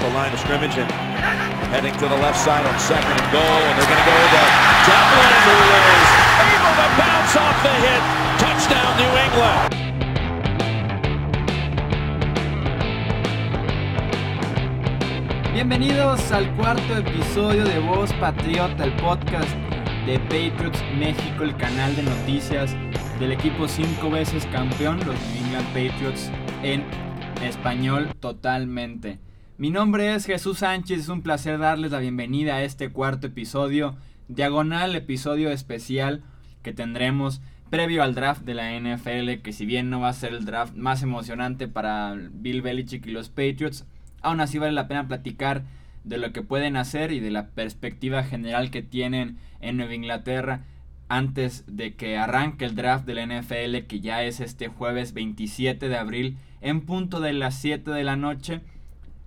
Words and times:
the 0.00 0.08
line 0.16 0.32
of 0.32 0.40
scrimmage 0.40 0.76
and 0.78 0.90
heading 1.68 1.92
to 1.92 2.08
the 2.08 2.16
left 2.16 2.40
side 2.40 2.64
on 2.64 2.78
second 2.80 3.12
and 3.12 3.32
goal. 3.32 3.42
And 3.44 3.76
they're 3.76 3.84
going 3.84 4.00
to 4.00 4.08
go 4.08 4.16
to 4.16 4.42
Devlin, 4.88 5.32
who 5.44 5.56
is 5.76 6.08
able 6.40 6.74
to 6.80 6.88
bounce 6.96 7.36
off 7.36 7.56
the 7.60 7.74
hit. 7.84 8.02
Touchdown, 8.40 8.96
New 8.96 9.12
England. 9.20 9.68
Bienvenidos 15.52 16.32
al 16.32 16.50
cuarto 16.56 16.96
episodio 16.96 17.64
de 17.64 17.78
Voz 17.80 18.10
Patriota, 18.14 18.84
el 18.84 18.92
podcast 18.96 19.54
de 20.06 20.18
Patriots 20.18 20.82
México, 20.96 21.44
el 21.44 21.54
canal 21.58 21.94
de 21.94 22.04
noticias 22.04 22.74
del 23.18 23.32
equipo 23.32 23.68
cinco 23.68 24.08
veces 24.08 24.46
campeón, 24.46 24.96
los 25.00 25.14
New 25.14 25.44
England 25.44 25.66
Patriots, 25.74 26.30
en 26.62 26.86
español 27.42 28.08
totalmente. 28.20 29.18
Mi 29.60 29.68
nombre 29.68 30.14
es 30.14 30.24
Jesús 30.24 30.60
Sánchez, 30.60 31.00
es 31.00 31.08
un 31.10 31.20
placer 31.20 31.58
darles 31.58 31.92
la 31.92 31.98
bienvenida 31.98 32.54
a 32.54 32.62
este 32.62 32.88
cuarto 32.88 33.26
episodio, 33.26 33.94
diagonal 34.26 34.96
episodio 34.96 35.50
especial 35.50 36.22
que 36.62 36.72
tendremos 36.72 37.42
previo 37.68 38.02
al 38.02 38.14
draft 38.14 38.40
de 38.40 38.54
la 38.54 38.72
NFL, 38.72 39.42
que 39.42 39.52
si 39.52 39.66
bien 39.66 39.90
no 39.90 40.00
va 40.00 40.08
a 40.08 40.14
ser 40.14 40.32
el 40.32 40.46
draft 40.46 40.76
más 40.76 41.02
emocionante 41.02 41.68
para 41.68 42.16
Bill 42.32 42.62
Belichick 42.62 43.04
y 43.04 43.10
los 43.10 43.28
Patriots, 43.28 43.84
aún 44.22 44.40
así 44.40 44.56
vale 44.56 44.72
la 44.72 44.88
pena 44.88 45.06
platicar 45.06 45.64
de 46.04 46.16
lo 46.16 46.32
que 46.32 46.40
pueden 46.40 46.78
hacer 46.78 47.12
y 47.12 47.20
de 47.20 47.30
la 47.30 47.48
perspectiva 47.48 48.22
general 48.22 48.70
que 48.70 48.80
tienen 48.80 49.36
en 49.60 49.76
Nueva 49.76 49.94
Inglaterra 49.94 50.64
antes 51.10 51.64
de 51.66 51.96
que 51.96 52.16
arranque 52.16 52.64
el 52.64 52.76
draft 52.76 53.04
de 53.04 53.12
la 53.12 53.26
NFL, 53.26 53.86
que 53.86 54.00
ya 54.00 54.22
es 54.22 54.40
este 54.40 54.68
jueves 54.68 55.12
27 55.12 55.90
de 55.90 55.98
abril 55.98 56.38
en 56.62 56.80
punto 56.80 57.20
de 57.20 57.34
las 57.34 57.56
7 57.56 57.90
de 57.90 58.04
la 58.04 58.16
noche. 58.16 58.62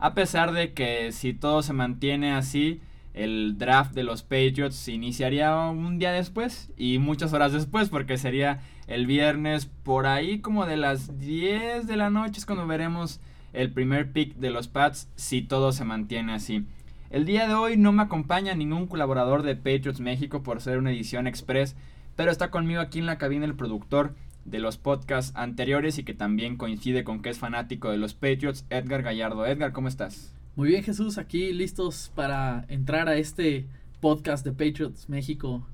A 0.03 0.13
pesar 0.15 0.51
de 0.51 0.73
que 0.73 1.13
si 1.13 1.33
todo 1.33 1.63
se 1.63 1.71
mantiene 1.71 2.33
así, 2.33 2.81
el 3.13 3.57
draft 3.57 3.93
de 3.93 4.03
los 4.03 4.21
Patriots 4.21 4.89
iniciaría 4.89 5.55
un 5.55 5.97
día 5.97 6.11
después 6.11 6.73
y 6.75 6.97
muchas 6.97 7.31
horas 7.31 7.53
después 7.53 7.87
porque 7.87 8.17
sería 8.17 8.59
el 8.87 9.07
viernes 9.07 9.67
por 9.83 10.05
ahí 10.05 10.39
como 10.39 10.65
de 10.65 10.75
las 10.75 11.19
10 11.19 11.87
de 11.87 11.95
la 11.95 12.09
noche 12.09 12.39
es 12.39 12.45
cuando 12.45 12.67
veremos 12.67 13.21
el 13.53 13.71
primer 13.71 14.11
pick 14.11 14.35
de 14.35 14.49
los 14.49 14.67
Pats 14.67 15.07
si 15.15 15.41
todo 15.41 15.71
se 15.71 15.85
mantiene 15.85 16.33
así. 16.33 16.65
El 17.09 17.23
día 17.23 17.47
de 17.47 17.53
hoy 17.53 17.77
no 17.77 17.93
me 17.93 18.03
acompaña 18.03 18.55
ningún 18.55 18.87
colaborador 18.87 19.41
de 19.41 19.55
Patriots 19.55 20.01
México 20.01 20.43
por 20.43 20.59
ser 20.59 20.79
una 20.79 20.91
edición 20.91 21.27
express, 21.27 21.77
pero 22.17 22.29
está 22.29 22.51
conmigo 22.51 22.81
aquí 22.81 22.99
en 22.99 23.05
la 23.05 23.17
cabina 23.17 23.45
el 23.45 23.55
productor 23.55 24.15
de 24.45 24.59
los 24.59 24.77
podcasts 24.77 25.31
anteriores 25.35 25.97
y 25.97 26.03
que 26.03 26.13
también 26.13 26.57
coincide 26.57 27.03
con 27.03 27.21
que 27.21 27.29
es 27.29 27.39
fanático 27.39 27.89
de 27.89 27.97
los 27.97 28.13
Patriots, 28.13 28.65
Edgar 28.69 29.03
Gallardo. 29.03 29.45
Edgar, 29.45 29.71
¿cómo 29.71 29.87
estás? 29.87 30.33
Muy 30.55 30.69
bien 30.69 30.83
Jesús, 30.83 31.17
aquí 31.17 31.51
listos 31.53 32.11
para 32.13 32.65
entrar 32.67 33.07
a 33.07 33.15
este 33.15 33.65
podcast 33.99 34.45
de 34.45 34.51
Patriots 34.51 35.09
México 35.09 35.65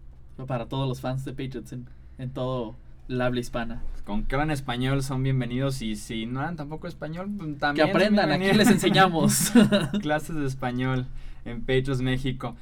para 0.48 0.68
todos 0.68 0.88
los 0.88 1.02
fans 1.02 1.26
de 1.26 1.32
Patriots 1.32 1.74
en, 1.74 1.88
en 2.18 2.30
todo 2.32 2.76
el 3.10 3.22
habla 3.22 3.40
hispana. 3.40 3.82
Con 4.06 4.24
que 4.24 4.36
hablan 4.36 4.52
español 4.52 5.04
son 5.04 5.24
bienvenidos 5.24 5.82
y 5.82 5.96
si 5.96 6.26
no 6.26 6.40
hablan 6.40 6.56
tampoco 6.56 6.88
español, 6.88 7.30
pues, 7.38 7.58
también. 7.58 7.88
Que 7.88 7.92
aprendan, 7.92 8.32
aquí 8.32 8.54
les 8.54 8.70
enseñamos. 8.70 9.52
Clases 10.02 10.36
de 10.36 10.46
español 10.46 11.08
en 11.46 11.62
Patriots 11.62 12.02
México. 12.02 12.56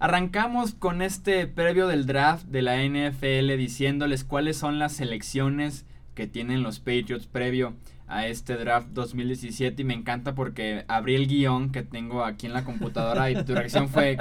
Arrancamos 0.00 0.74
con 0.74 1.02
este 1.02 1.46
previo 1.46 1.88
del 1.88 2.06
draft 2.06 2.46
de 2.46 2.62
la 2.62 2.76
NFL 2.84 3.56
diciéndoles 3.56 4.24
cuáles 4.24 4.56
son 4.56 4.78
las 4.78 4.92
selecciones 4.92 5.86
que 6.14 6.26
tienen 6.26 6.62
los 6.62 6.78
Patriots 6.78 7.26
previo 7.26 7.74
a 8.06 8.26
este 8.26 8.56
draft 8.56 8.88
2017 8.92 9.82
y 9.82 9.84
me 9.84 9.94
encanta 9.94 10.34
porque 10.34 10.84
abrí 10.88 11.14
el 11.14 11.26
guion 11.26 11.70
que 11.70 11.82
tengo 11.82 12.24
aquí 12.24 12.46
en 12.46 12.52
la 12.52 12.64
computadora 12.64 13.30
y 13.30 13.44
tu 13.44 13.54
reacción 13.54 13.88
fue 13.88 14.16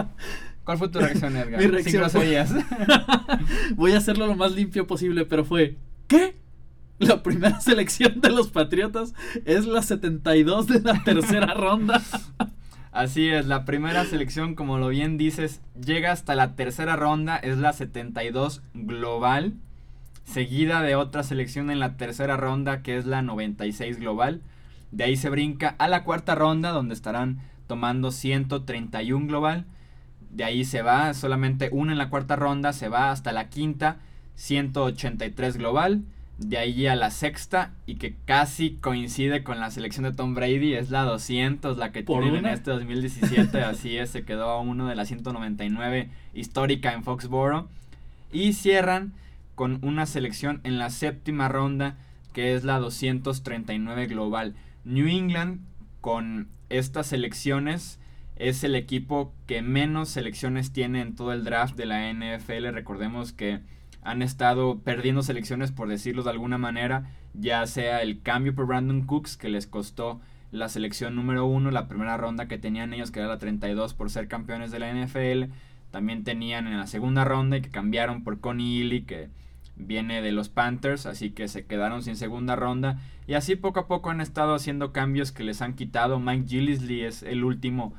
¿Cuál 0.63 0.77
fue 0.77 0.89
tu 0.89 0.99
reacción, 0.99 1.37
Edgar? 1.37 1.61
Mi 1.61 1.67
reacción 1.67 2.09
fue, 2.09 2.45
Voy 3.75 3.93
a 3.93 3.99
hacerlo 3.99 4.27
lo 4.27 4.35
más 4.35 4.51
limpio 4.51 4.85
posible, 4.85 5.25
pero 5.25 5.45
fue 5.45 5.77
¿Qué? 6.07 6.35
La 6.99 7.21
primera 7.23 7.59
selección 7.61 8.19
de 8.19 8.29
los 8.29 8.49
Patriotas 8.49 9.13
es 9.45 9.65
la 9.65 9.81
72 9.81 10.67
de 10.67 10.81
la 10.81 11.03
tercera 11.03 11.53
ronda. 11.53 12.01
Así 12.97 13.29
es, 13.29 13.45
la 13.45 13.63
primera 13.63 14.05
selección, 14.05 14.55
como 14.55 14.79
lo 14.79 14.87
bien 14.87 15.19
dices, 15.19 15.61
llega 15.79 16.11
hasta 16.11 16.33
la 16.33 16.55
tercera 16.55 16.95
ronda, 16.95 17.37
es 17.37 17.59
la 17.59 17.71
72 17.71 18.63
global, 18.73 19.53
seguida 20.23 20.81
de 20.81 20.95
otra 20.95 21.21
selección 21.21 21.69
en 21.69 21.79
la 21.79 21.95
tercera 21.95 22.37
ronda 22.37 22.81
que 22.81 22.97
es 22.97 23.05
la 23.05 23.21
96 23.21 23.99
global. 23.99 24.41
De 24.89 25.03
ahí 25.03 25.15
se 25.15 25.29
brinca 25.29 25.75
a 25.77 25.87
la 25.87 26.03
cuarta 26.03 26.33
ronda 26.33 26.71
donde 26.71 26.95
estarán 26.95 27.37
tomando 27.67 28.09
131 28.09 29.27
global. 29.27 29.67
De 30.31 30.43
ahí 30.43 30.65
se 30.65 30.81
va, 30.81 31.13
solamente 31.13 31.69
una 31.71 31.91
en 31.91 31.99
la 31.99 32.09
cuarta 32.09 32.35
ronda, 32.35 32.73
se 32.73 32.89
va 32.89 33.11
hasta 33.11 33.31
la 33.31 33.49
quinta, 33.49 33.97
183 34.37 35.57
global 35.57 36.01
de 36.37 36.57
ahí 36.57 36.85
a 36.87 36.95
la 36.95 37.09
sexta 37.09 37.73
y 37.85 37.95
que 37.95 38.15
casi 38.25 38.75
coincide 38.75 39.43
con 39.43 39.59
la 39.59 39.71
selección 39.71 40.03
de 40.03 40.13
Tom 40.13 40.35
Brady, 40.35 40.73
es 40.73 40.91
la 40.91 41.03
200, 41.03 41.77
la 41.77 41.91
que 41.91 42.03
tienen 42.03 42.35
en 42.35 42.45
este 42.45 42.71
2017, 42.71 43.61
así 43.61 43.97
es, 43.97 44.11
se 44.11 44.23
quedó 44.23 44.49
a 44.49 44.61
uno 44.61 44.87
de 44.87 44.95
la 44.95 45.05
199 45.05 46.09
histórica 46.33 46.93
en 46.93 47.03
Foxboro. 47.03 47.67
Y 48.31 48.53
cierran 48.53 49.13
con 49.55 49.79
una 49.81 50.05
selección 50.05 50.61
en 50.63 50.77
la 50.77 50.89
séptima 50.89 51.47
ronda, 51.47 51.97
que 52.33 52.53
es 52.53 52.63
la 52.63 52.77
239 52.77 54.05
global. 54.05 54.53
New 54.85 55.07
England 55.07 55.61
con 56.01 56.47
estas 56.69 57.07
selecciones 57.07 57.99
es 58.35 58.63
el 58.63 58.75
equipo 58.75 59.33
que 59.47 59.63
menos 59.63 60.09
selecciones 60.09 60.71
tiene 60.71 61.01
en 61.01 61.15
todo 61.15 61.33
el 61.33 61.43
draft 61.43 61.75
de 61.75 61.87
la 61.87 62.13
NFL. 62.13 62.67
Recordemos 62.67 63.33
que 63.33 63.61
han 64.07 64.21
estado 64.21 64.79
perdiendo 64.79 65.21
selecciones, 65.21 65.73
por 65.73 65.89
decirlo 65.89 66.23
de 66.23 66.29
alguna 66.29 66.57
manera, 66.57 67.11
ya 67.33 67.67
sea 67.67 68.01
el 68.01 68.21
cambio 68.21 68.55
por 68.55 68.65
Brandon 68.65 69.01
Cooks, 69.01 69.35
que 69.35 69.49
les 69.49 69.67
costó 69.67 70.21
la 70.49 70.69
selección 70.69 71.13
número 71.13 71.45
uno, 71.45 71.71
la 71.71 71.89
primera 71.89 72.15
ronda 72.15 72.47
que 72.47 72.57
tenían 72.57 72.93
ellos, 72.93 73.11
que 73.11 73.19
era 73.19 73.27
la 73.27 73.37
32 73.37 73.93
por 73.93 74.09
ser 74.09 74.29
campeones 74.29 74.71
de 74.71 74.79
la 74.79 74.93
NFL. 74.93 75.51
También 75.91 76.23
tenían 76.23 76.67
en 76.67 76.77
la 76.77 76.87
segunda 76.87 77.25
ronda 77.25 77.57
y 77.57 77.61
que 77.61 77.69
cambiaron 77.69 78.23
por 78.23 78.39
Connie 78.39 78.81
Ely, 78.81 79.01
que 79.01 79.27
viene 79.75 80.21
de 80.21 80.31
los 80.31 80.47
Panthers, 80.47 81.05
así 81.05 81.31
que 81.31 81.49
se 81.49 81.65
quedaron 81.65 82.01
sin 82.01 82.15
segunda 82.15 82.55
ronda. 82.55 83.01
Y 83.27 83.33
así 83.33 83.57
poco 83.57 83.81
a 83.81 83.87
poco 83.87 84.09
han 84.09 84.21
estado 84.21 84.55
haciendo 84.55 84.93
cambios 84.93 85.33
que 85.33 85.43
les 85.43 85.61
han 85.61 85.73
quitado. 85.73 86.21
Mike 86.21 86.47
Gillisley 86.47 87.01
es 87.01 87.23
el 87.23 87.43
último 87.43 87.93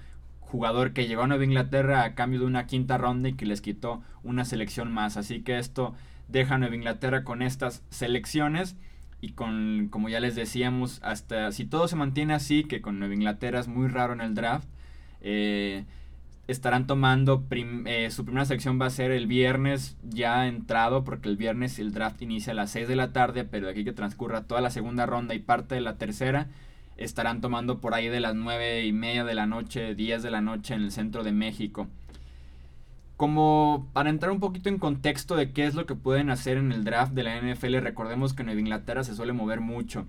jugador 0.51 0.93
que 0.93 1.07
llegó 1.07 1.23
a 1.23 1.27
Nueva 1.27 1.45
Inglaterra 1.45 2.03
a 2.03 2.15
cambio 2.15 2.41
de 2.41 2.47
una 2.47 2.67
quinta 2.67 2.99
ronda 2.99 3.29
y 3.29 3.35
que 3.35 3.47
les 3.47 3.61
quitó 3.61 4.03
una 4.23 4.45
selección 4.45 4.91
más. 4.93 5.17
Así 5.17 5.43
que 5.43 5.59
esto 5.59 5.95
deja 6.29 6.55
a 6.55 6.59
Nueva 6.59 6.75
Inglaterra 6.75 7.23
con 7.25 7.43
estas 7.43 7.85
selecciones 7.91 8.77
y 9.21 9.33
con, 9.33 9.89
como 9.91 10.09
ya 10.09 10.21
les 10.21 10.35
decíamos, 10.35 11.01
hasta 11.03 11.53
si 11.53 11.65
todo 11.65 11.89
se 11.89 11.97
mantiene 11.97 12.35
así, 12.35 12.65
que 12.65 12.81
con 12.81 12.99
Nueva 12.99 13.15
Inglaterra 13.15 13.61
es 13.61 13.69
muy 13.69 13.89
raro 13.89 14.13
en 14.13 14.21
el 14.21 14.35
draft, 14.35 14.69
eh, 15.21 15.85
estarán 16.47 16.87
tomando 16.87 17.45
eh, 17.51 18.11
su 18.11 18.25
primera 18.25 18.47
selección 18.47 18.81
va 18.81 18.87
a 18.87 18.91
ser 18.91 19.11
el 19.11 19.27
viernes 19.27 19.99
ya 20.03 20.47
entrado 20.47 21.05
porque 21.05 21.29
el 21.29 21.37
viernes 21.37 21.79
el 21.79 21.93
draft 21.93 22.23
inicia 22.23 22.53
a 22.53 22.57
las 22.57 22.71
6 22.71 22.89
de 22.89 22.97
la 22.97 23.13
tarde 23.13 23.45
pero 23.45 23.67
de 23.67 23.73
aquí 23.73 23.85
que 23.85 23.93
transcurra 23.93 24.45
toda 24.45 24.63
la 24.63 24.71
segunda 24.71 25.05
ronda 25.05 25.35
y 25.35 25.41
parte 25.41 25.75
de 25.75 25.83
la 25.83 25.99
tercera 25.99 26.49
estarán 26.99 27.41
tomando 27.41 27.79
por 27.81 27.95
ahí 27.95 28.09
de 28.09 28.21
las 28.21 28.35
9 28.35 28.85
y 28.85 28.93
media 28.93 29.25
de 29.25 29.35
la 29.35 29.47
noche, 29.47 29.95
10 29.95 30.23
de 30.23 30.31
la 30.31 30.41
noche 30.41 30.75
en 30.75 30.83
el 30.83 30.93
centro 30.93 31.25
de 31.25 31.33
México. 31.33 31.87
Como 33.17 33.89
para 33.93 34.11
entrar 34.11 34.31
un 34.31 34.41
poquito 34.41 34.69
en 34.69 34.79
contexto 34.79 35.35
de 35.35 35.53
qué 35.53 35.67
es 35.67 35.75
lo 35.75 35.87
que 35.87 35.95
pueden 35.95 36.31
hacer 36.31 36.57
en 36.57 36.73
el 36.73 36.85
draft 36.85 37.13
de 37.13 37.25
la 37.25 37.41
NFL, 37.41 37.79
recordemos 37.79 38.35
que 38.35 38.45
Nueva 38.45 38.61
Inglaterra 38.61 39.03
se 39.03 39.17
suele 39.17 39.33
mover 39.33 39.61
mucho. 39.61 40.07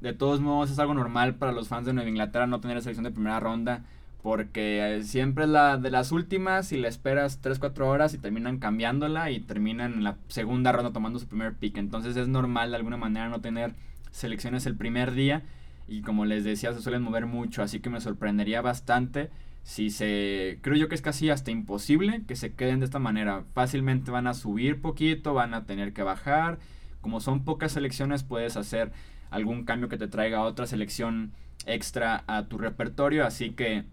De 0.00 0.12
todos 0.12 0.40
modos 0.40 0.70
es 0.70 0.78
algo 0.78 0.92
normal 0.94 1.36
para 1.36 1.52
los 1.52 1.68
fans 1.68 1.86
de 1.86 1.94
Nueva 1.94 2.10
Inglaterra 2.10 2.46
no 2.46 2.60
tener 2.60 2.82
selección 2.82 3.04
de 3.04 3.10
primera 3.10 3.40
ronda 3.40 3.84
porque 4.22 4.96
eh, 4.96 5.02
siempre 5.02 5.44
es 5.44 5.50
la 5.50 5.76
de 5.76 5.90
las 5.90 6.10
últimas 6.10 6.72
y 6.72 6.78
la 6.78 6.88
esperas 6.88 7.42
3-4 7.42 7.80
horas 7.82 8.14
y 8.14 8.18
terminan 8.18 8.58
cambiándola 8.58 9.30
y 9.30 9.40
terminan 9.40 9.92
en 9.92 10.04
la 10.04 10.16
segunda 10.28 10.72
ronda 10.72 10.94
tomando 10.94 11.18
su 11.18 11.26
primer 11.26 11.54
pick. 11.54 11.76
Entonces 11.76 12.16
es 12.16 12.26
normal 12.26 12.70
de 12.70 12.76
alguna 12.76 12.96
manera 12.96 13.28
no 13.28 13.42
tener 13.42 13.74
selecciones 14.12 14.64
el 14.64 14.76
primer 14.76 15.12
día 15.12 15.42
y 15.86 16.02
como 16.02 16.24
les 16.24 16.44
decía 16.44 16.72
se 16.72 16.80
suelen 16.80 17.02
mover 17.02 17.26
mucho, 17.26 17.62
así 17.62 17.80
que 17.80 17.90
me 17.90 18.00
sorprendería 18.00 18.62
bastante 18.62 19.30
si 19.64 19.88
se 19.88 20.58
creo 20.60 20.76
yo 20.76 20.88
que 20.88 20.94
es 20.94 21.02
casi 21.02 21.30
hasta 21.30 21.50
imposible 21.50 22.22
que 22.28 22.36
se 22.36 22.52
queden 22.52 22.80
de 22.80 22.84
esta 22.84 22.98
manera. 22.98 23.44
Fácilmente 23.54 24.10
van 24.10 24.26
a 24.26 24.34
subir 24.34 24.80
poquito, 24.80 25.32
van 25.34 25.54
a 25.54 25.64
tener 25.64 25.94
que 25.94 26.02
bajar. 26.02 26.58
Como 27.00 27.20
son 27.20 27.44
pocas 27.44 27.72
selecciones 27.72 28.22
puedes 28.22 28.56
hacer 28.56 28.92
algún 29.30 29.64
cambio 29.64 29.88
que 29.88 29.96
te 29.96 30.06
traiga 30.06 30.42
otra 30.42 30.66
selección 30.66 31.32
extra 31.66 32.24
a 32.26 32.46
tu 32.46 32.58
repertorio, 32.58 33.26
así 33.26 33.50
que 33.50 33.84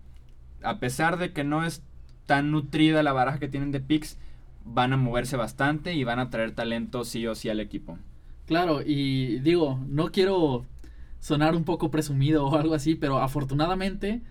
a 0.61 0.79
pesar 0.79 1.17
de 1.17 1.31
que 1.31 1.45
no 1.45 1.63
es 1.63 1.81
tan 2.25 2.51
nutrida 2.51 3.01
la 3.01 3.13
baraja 3.13 3.39
que 3.39 3.47
tienen 3.47 3.71
de 3.71 3.79
picks, 3.79 4.17
van 4.65 4.93
a 4.93 4.97
moverse 4.97 5.37
bastante 5.37 5.93
y 5.93 6.03
van 6.03 6.19
a 6.19 6.29
traer 6.29 6.51
talento 6.51 7.05
sí 7.05 7.25
o 7.27 7.33
sí 7.33 7.49
al 7.49 7.61
equipo. 7.61 7.97
Claro, 8.45 8.81
y 8.85 9.39
digo, 9.39 9.79
no 9.87 10.11
quiero 10.11 10.65
sonar 11.21 11.55
un 11.55 11.63
poco 11.63 11.91
presumido 11.91 12.45
o 12.47 12.57
algo 12.57 12.75
así, 12.75 12.95
pero 12.95 13.19
afortunadamente 13.19 14.21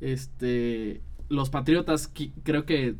Este, 0.00 1.02
los 1.30 1.50
Patriotas 1.50 2.12
creo 2.44 2.66
que 2.66 2.96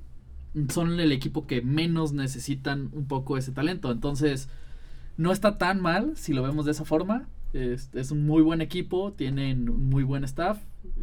son 0.71 1.01
el 1.01 1.13
equipo 1.13 1.47
que 1.47 1.63
menos 1.63 2.13
necesitan 2.13 2.91
un 2.93 3.07
poco 3.07 3.37
ese 3.37 3.53
talento. 3.53 3.91
Entonces, 3.93 4.49
no 5.17 5.33
está 5.33 5.59
tan 5.59 5.81
mal 5.83 6.17
si 6.17 6.33
lo 6.33 6.43
vemos 6.43 6.65
de 6.65 6.73
esa 6.73 6.85
forma. 6.85 7.29
Es, 7.53 7.91
es 7.95 8.11
un 8.11 8.27
muy 8.27 8.43
buen 8.43 8.61
equipo, 8.63 9.13
tienen 9.13 9.67
muy 9.67 10.05
buen 10.05 10.25
staff. 10.25 10.59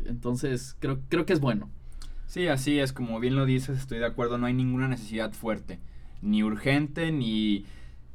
Entonces, 0.06 0.76
creo, 0.80 1.02
creo 1.10 1.26
que 1.26 1.34
es 1.34 1.40
bueno. 1.42 1.70
Sí, 2.28 2.48
así 2.48 2.80
es, 2.80 2.94
como 2.94 3.20
bien 3.20 3.36
lo 3.36 3.46
dices, 3.46 3.78
estoy 3.78 4.00
de 4.00 4.06
acuerdo, 4.06 4.38
no 4.38 4.48
hay 4.48 4.54
ninguna 4.54 4.88
necesidad 4.88 5.34
fuerte, 5.34 5.80
ni 6.22 6.44
urgente, 6.44 7.12
ni 7.12 7.66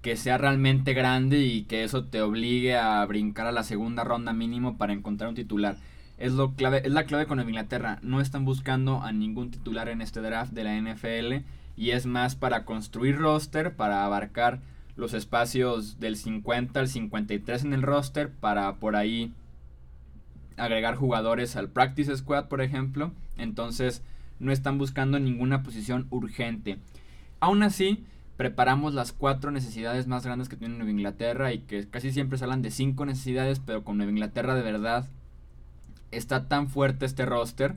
que 0.02 0.16
sea 0.16 0.38
realmente 0.38 0.94
grande 0.94 1.40
y 1.40 1.62
que 1.64 1.84
eso 1.84 2.04
te 2.04 2.22
obligue 2.22 2.76
a 2.76 3.04
brincar 3.06 3.46
a 3.46 3.52
la 3.52 3.64
segunda 3.64 4.04
ronda 4.04 4.32
mínimo 4.32 4.76
para 4.78 4.93
encontrar 4.93 5.28
un 5.28 5.34
titular. 5.34 5.76
Es, 6.19 6.32
lo 6.32 6.54
clave, 6.54 6.82
es 6.84 6.93
la 6.93 7.04
clave 7.04 7.26
con 7.26 7.40
Inglaterra. 7.40 7.98
No 8.02 8.20
están 8.20 8.44
buscando 8.44 9.02
a 9.02 9.12
ningún 9.12 9.50
titular 9.50 9.88
en 9.88 10.00
este 10.00 10.20
draft 10.20 10.52
de 10.52 10.64
la 10.64 10.81
NFL 10.81 11.44
y 11.76 11.90
es 11.90 12.06
más 12.06 12.37
para 12.37 12.64
construir 12.64 13.19
roster, 13.19 13.75
para 13.75 14.04
abarcar 14.04 14.60
los 14.96 15.12
espacios 15.12 16.00
del 16.00 16.16
50 16.16 16.81
al 16.81 16.88
53 16.88 17.64
en 17.64 17.75
el 17.75 17.82
roster, 17.82 18.31
para 18.31 18.76
por 18.76 18.96
ahí 18.96 19.32
agregar 20.56 20.96
jugadores 20.96 21.54
al 21.56 21.69
practice 21.69 22.16
squad, 22.16 22.46
por 22.46 22.62
ejemplo. 22.62 23.12
Entonces 23.37 24.02
no 24.38 24.52
están 24.52 24.78
buscando 24.78 25.19
ninguna 25.19 25.62
posición 25.62 26.06
urgente. 26.10 26.78
Aún 27.40 27.62
así, 27.62 28.04
preparamos 28.36 28.94
las 28.94 29.12
cuatro 29.12 29.50
necesidades 29.50 30.06
más 30.06 30.24
grandes 30.24 30.48
que 30.48 30.56
tiene 30.56 30.76
Nueva 30.76 30.90
Inglaterra 30.90 31.52
y 31.52 31.60
que 31.60 31.88
casi 31.88 32.12
siempre 32.12 32.38
se 32.38 32.44
hablan 32.44 32.62
de 32.62 32.70
cinco 32.70 33.06
necesidades, 33.06 33.60
pero 33.60 33.82
con 33.82 33.96
Nueva 33.96 34.12
Inglaterra 34.12 34.54
de 34.54 34.62
verdad 34.62 35.08
está 36.10 36.48
tan 36.48 36.68
fuerte 36.68 37.06
este 37.06 37.24
roster. 37.24 37.76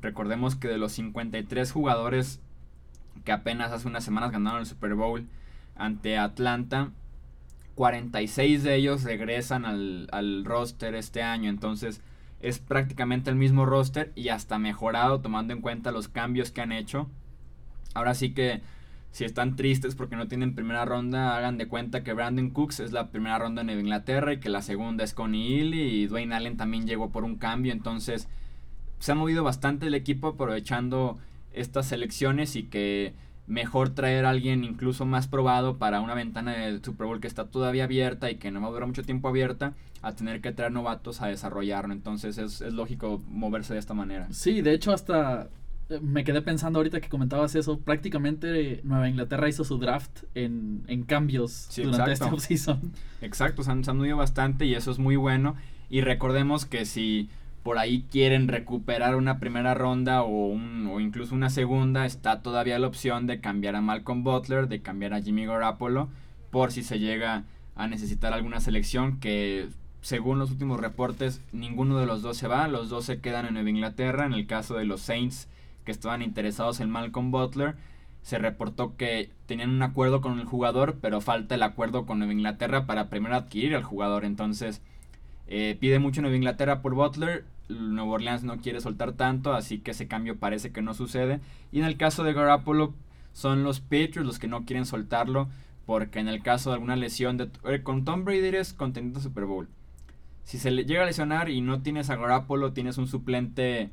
Recordemos 0.00 0.54
que 0.54 0.68
de 0.68 0.78
los 0.78 0.92
53 0.92 1.72
jugadores 1.72 2.40
que 3.24 3.32
apenas 3.32 3.72
hace 3.72 3.88
unas 3.88 4.04
semanas 4.04 4.30
ganaron 4.30 4.60
el 4.60 4.66
Super 4.66 4.94
Bowl 4.94 5.26
ante 5.74 6.18
Atlanta, 6.18 6.90
46 7.74 8.62
de 8.62 8.74
ellos 8.76 9.02
regresan 9.02 9.64
al, 9.64 10.08
al 10.12 10.44
roster 10.44 10.94
este 10.94 11.22
año. 11.22 11.50
Entonces 11.50 12.00
es 12.40 12.60
prácticamente 12.60 13.30
el 13.30 13.36
mismo 13.36 13.66
roster 13.66 14.12
y 14.14 14.28
hasta 14.28 14.58
mejorado 14.58 15.20
tomando 15.20 15.52
en 15.52 15.60
cuenta 15.60 15.90
los 15.90 16.08
cambios 16.08 16.52
que 16.52 16.60
han 16.60 16.72
hecho. 16.72 17.08
Ahora 17.94 18.14
sí 18.14 18.32
que 18.32 18.60
si 19.16 19.24
están 19.24 19.56
tristes 19.56 19.94
porque 19.94 20.14
no 20.14 20.28
tienen 20.28 20.54
primera 20.54 20.84
ronda, 20.84 21.38
hagan 21.38 21.56
de 21.56 21.68
cuenta 21.68 22.04
que 22.04 22.12
Brandon 22.12 22.50
Cooks 22.50 22.80
es 22.80 22.92
la 22.92 23.08
primera 23.08 23.38
ronda 23.38 23.62
en 23.62 23.70
Inglaterra 23.70 24.34
y 24.34 24.40
que 24.40 24.50
la 24.50 24.60
segunda 24.60 25.04
es 25.04 25.14
Connie 25.14 25.62
Ely 25.62 25.80
y 25.80 26.06
Dwayne 26.06 26.34
Allen 26.34 26.58
también 26.58 26.86
llegó 26.86 27.08
por 27.08 27.24
un 27.24 27.36
cambio. 27.36 27.72
Entonces 27.72 28.28
se 28.98 29.12
ha 29.12 29.14
movido 29.14 29.42
bastante 29.42 29.86
el 29.86 29.94
equipo 29.94 30.28
aprovechando 30.28 31.16
estas 31.54 31.86
selecciones 31.86 32.56
y 32.56 32.64
que 32.64 33.14
mejor 33.46 33.88
traer 33.88 34.26
a 34.26 34.30
alguien 34.30 34.64
incluso 34.64 35.06
más 35.06 35.28
probado 35.28 35.78
para 35.78 36.02
una 36.02 36.12
ventana 36.12 36.52
de 36.52 36.78
Super 36.84 37.06
Bowl 37.06 37.20
que 37.20 37.26
está 37.26 37.46
todavía 37.46 37.84
abierta 37.84 38.30
y 38.30 38.36
que 38.36 38.50
no 38.50 38.60
va 38.60 38.68
a 38.68 38.70
durar 38.70 38.86
mucho 38.86 39.02
tiempo 39.02 39.28
abierta 39.28 39.72
a 40.02 40.12
tener 40.12 40.42
que 40.42 40.52
traer 40.52 40.72
novatos 40.72 41.22
a 41.22 41.28
desarrollarlo. 41.28 41.94
Entonces 41.94 42.36
es, 42.36 42.60
es 42.60 42.74
lógico 42.74 43.22
moverse 43.30 43.72
de 43.72 43.80
esta 43.80 43.94
manera. 43.94 44.26
Sí, 44.30 44.60
de 44.60 44.74
hecho 44.74 44.92
hasta 44.92 45.48
me 46.00 46.24
quedé 46.24 46.42
pensando 46.42 46.78
ahorita 46.78 47.00
que 47.00 47.08
comentabas 47.08 47.54
eso, 47.54 47.78
prácticamente 47.78 48.80
Nueva 48.82 49.08
Inglaterra 49.08 49.48
hizo 49.48 49.64
su 49.64 49.78
draft 49.78 50.24
en, 50.34 51.04
cambios 51.06 51.68
durante 51.76 52.12
este 52.12 52.24
offseason. 52.32 52.92
Exacto, 53.20 53.62
se 53.62 53.70
han, 53.70 53.84
se 53.84 53.90
han 53.90 54.16
bastante 54.16 54.66
y 54.66 54.74
eso 54.74 54.90
es 54.90 54.98
muy 54.98 55.16
bueno. 55.16 55.54
Y 55.88 56.00
recordemos 56.00 56.66
que 56.66 56.84
si 56.84 57.28
por 57.62 57.78
ahí 57.78 58.04
quieren 58.10 58.48
recuperar 58.48 59.16
una 59.16 59.38
primera 59.38 59.74
ronda 59.74 60.22
o, 60.22 60.46
un, 60.46 60.88
o 60.88 61.00
incluso 61.00 61.34
una 61.34 61.50
segunda, 61.50 62.06
está 62.06 62.42
todavía 62.42 62.78
la 62.78 62.86
opción 62.86 63.26
de 63.26 63.40
cambiar 63.40 63.76
a 63.76 63.80
Malcolm 63.80 64.24
Butler, 64.24 64.68
de 64.68 64.82
cambiar 64.82 65.14
a 65.14 65.20
Jimmy 65.20 65.46
Garoppolo, 65.46 66.08
por 66.50 66.72
si 66.72 66.82
se 66.82 66.98
llega 66.98 67.44
a 67.76 67.86
necesitar 67.86 68.32
alguna 68.32 68.60
selección 68.60 69.20
que 69.20 69.68
según 70.00 70.38
los 70.38 70.50
últimos 70.50 70.80
reportes 70.80 71.42
ninguno 71.52 71.98
de 71.98 72.06
los 72.06 72.22
dos 72.22 72.36
se 72.36 72.48
va, 72.48 72.68
los 72.68 72.88
dos 72.88 73.04
se 73.04 73.20
quedan 73.20 73.46
en 73.46 73.54
Nueva 73.54 73.70
Inglaterra, 73.70 74.26
en 74.26 74.32
el 74.32 74.46
caso 74.46 74.76
de 74.76 74.84
los 74.84 75.00
Saints 75.00 75.48
que 75.86 75.92
estaban 75.92 76.20
interesados 76.20 76.80
en 76.80 76.90
Malcolm 76.90 77.30
Butler. 77.30 77.76
Se 78.20 78.36
reportó 78.36 78.96
que 78.96 79.30
tenían 79.46 79.70
un 79.70 79.82
acuerdo 79.82 80.20
con 80.20 80.38
el 80.38 80.44
jugador, 80.44 80.98
pero 81.00 81.22
falta 81.22 81.54
el 81.54 81.62
acuerdo 81.62 82.04
con 82.04 82.18
Nueva 82.18 82.34
Inglaterra 82.34 82.84
para 82.84 83.08
primero 83.08 83.36
adquirir 83.36 83.74
al 83.74 83.84
jugador. 83.84 84.26
Entonces, 84.26 84.82
eh, 85.46 85.78
pide 85.80 85.98
mucho 85.98 86.20
Nueva 86.20 86.36
Inglaterra 86.36 86.82
por 86.82 86.94
Butler. 86.94 87.46
Nueva 87.68 88.10
Orleans 88.10 88.44
no 88.44 88.58
quiere 88.58 88.80
soltar 88.80 89.12
tanto, 89.12 89.54
así 89.54 89.78
que 89.78 89.92
ese 89.92 90.08
cambio 90.08 90.38
parece 90.38 90.72
que 90.72 90.82
no 90.82 90.92
sucede. 90.92 91.40
Y 91.72 91.78
en 91.78 91.86
el 91.86 91.96
caso 91.96 92.24
de 92.24 92.32
Garoppolo, 92.34 92.94
son 93.32 93.62
los 93.62 93.80
Patriots 93.80 94.26
los 94.26 94.38
que 94.38 94.48
no 94.48 94.64
quieren 94.64 94.86
soltarlo, 94.86 95.48
porque 95.84 96.18
en 96.18 96.28
el 96.28 96.42
caso 96.42 96.70
de 96.70 96.74
alguna 96.74 96.96
lesión 96.96 97.36
de 97.36 97.48
eh, 97.64 97.82
con 97.82 98.04
Tom 98.04 98.24
Brady 98.24 98.46
eres 98.46 98.72
contendiente 98.72 99.20
Super 99.20 99.44
Bowl. 99.44 99.68
Si 100.42 100.58
se 100.58 100.70
le 100.70 100.84
llega 100.84 101.02
a 101.02 101.06
lesionar 101.06 101.48
y 101.48 101.60
no 101.60 101.82
tienes 101.82 102.08
a 102.10 102.16
Garoppolo, 102.16 102.72
tienes 102.72 102.98
un 102.98 103.08
suplente 103.08 103.90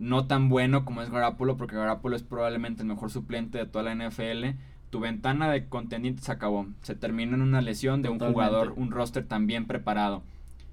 no 0.00 0.26
tan 0.26 0.48
bueno 0.48 0.84
como 0.86 1.02
es 1.02 1.10
Garapolo, 1.10 1.58
porque 1.58 1.76
Garapolo 1.76 2.16
es 2.16 2.22
probablemente 2.22 2.82
el 2.82 2.88
mejor 2.88 3.10
suplente 3.10 3.58
de 3.58 3.66
toda 3.66 3.84
la 3.84 3.94
NFL. 3.94 4.56
Tu 4.88 4.98
ventana 4.98 5.50
de 5.50 5.68
contendientes 5.68 6.24
se 6.24 6.32
acabó. 6.32 6.66
Se 6.80 6.94
terminó 6.94 7.34
en 7.36 7.42
una 7.42 7.60
lesión 7.60 8.00
de 8.00 8.08
un 8.08 8.18
jugador, 8.18 8.72
un 8.76 8.90
roster 8.90 9.24
tan 9.26 9.46
bien 9.46 9.66
preparado. 9.66 10.22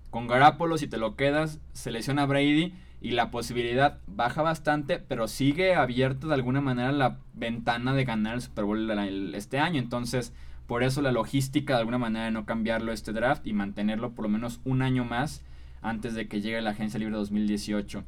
Con 0.09 0.27
Garapolo, 0.27 0.77
si 0.77 0.87
te 0.87 0.97
lo 0.97 1.17
quedas, 1.17 1.59
se 1.73 1.91
lesiona 1.91 2.25
Brady 2.25 2.73
y 3.01 3.11
la 3.11 3.29
posibilidad 3.29 3.99
baja 4.07 4.41
bastante, 4.41 4.97
pero 4.97 5.27
sigue 5.27 5.75
abierta 5.75 6.27
de 6.27 6.33
alguna 6.33 6.61
manera 6.61 6.93
la 6.93 7.19
ventana 7.33 7.93
de 7.93 8.05
ganar 8.05 8.35
el 8.35 8.41
Super 8.41 8.63
Bowl 8.63 8.89
este 9.35 9.59
año. 9.59 9.79
Entonces, 9.79 10.33
por 10.67 10.83
eso 10.83 11.01
la 11.01 11.11
logística 11.11 11.73
de 11.73 11.79
alguna 11.79 11.97
manera 11.97 12.25
de 12.25 12.31
no 12.31 12.45
cambiarlo 12.45 12.93
este 12.93 13.11
draft 13.11 13.45
y 13.45 13.51
mantenerlo 13.51 14.13
por 14.13 14.23
lo 14.23 14.29
menos 14.29 14.61
un 14.63 14.81
año 14.81 15.03
más 15.03 15.43
antes 15.81 16.15
de 16.15 16.29
que 16.29 16.39
llegue 16.39 16.61
la 16.61 16.71
agencia 16.71 16.97
libre 16.97 17.17
2018. 17.17 18.05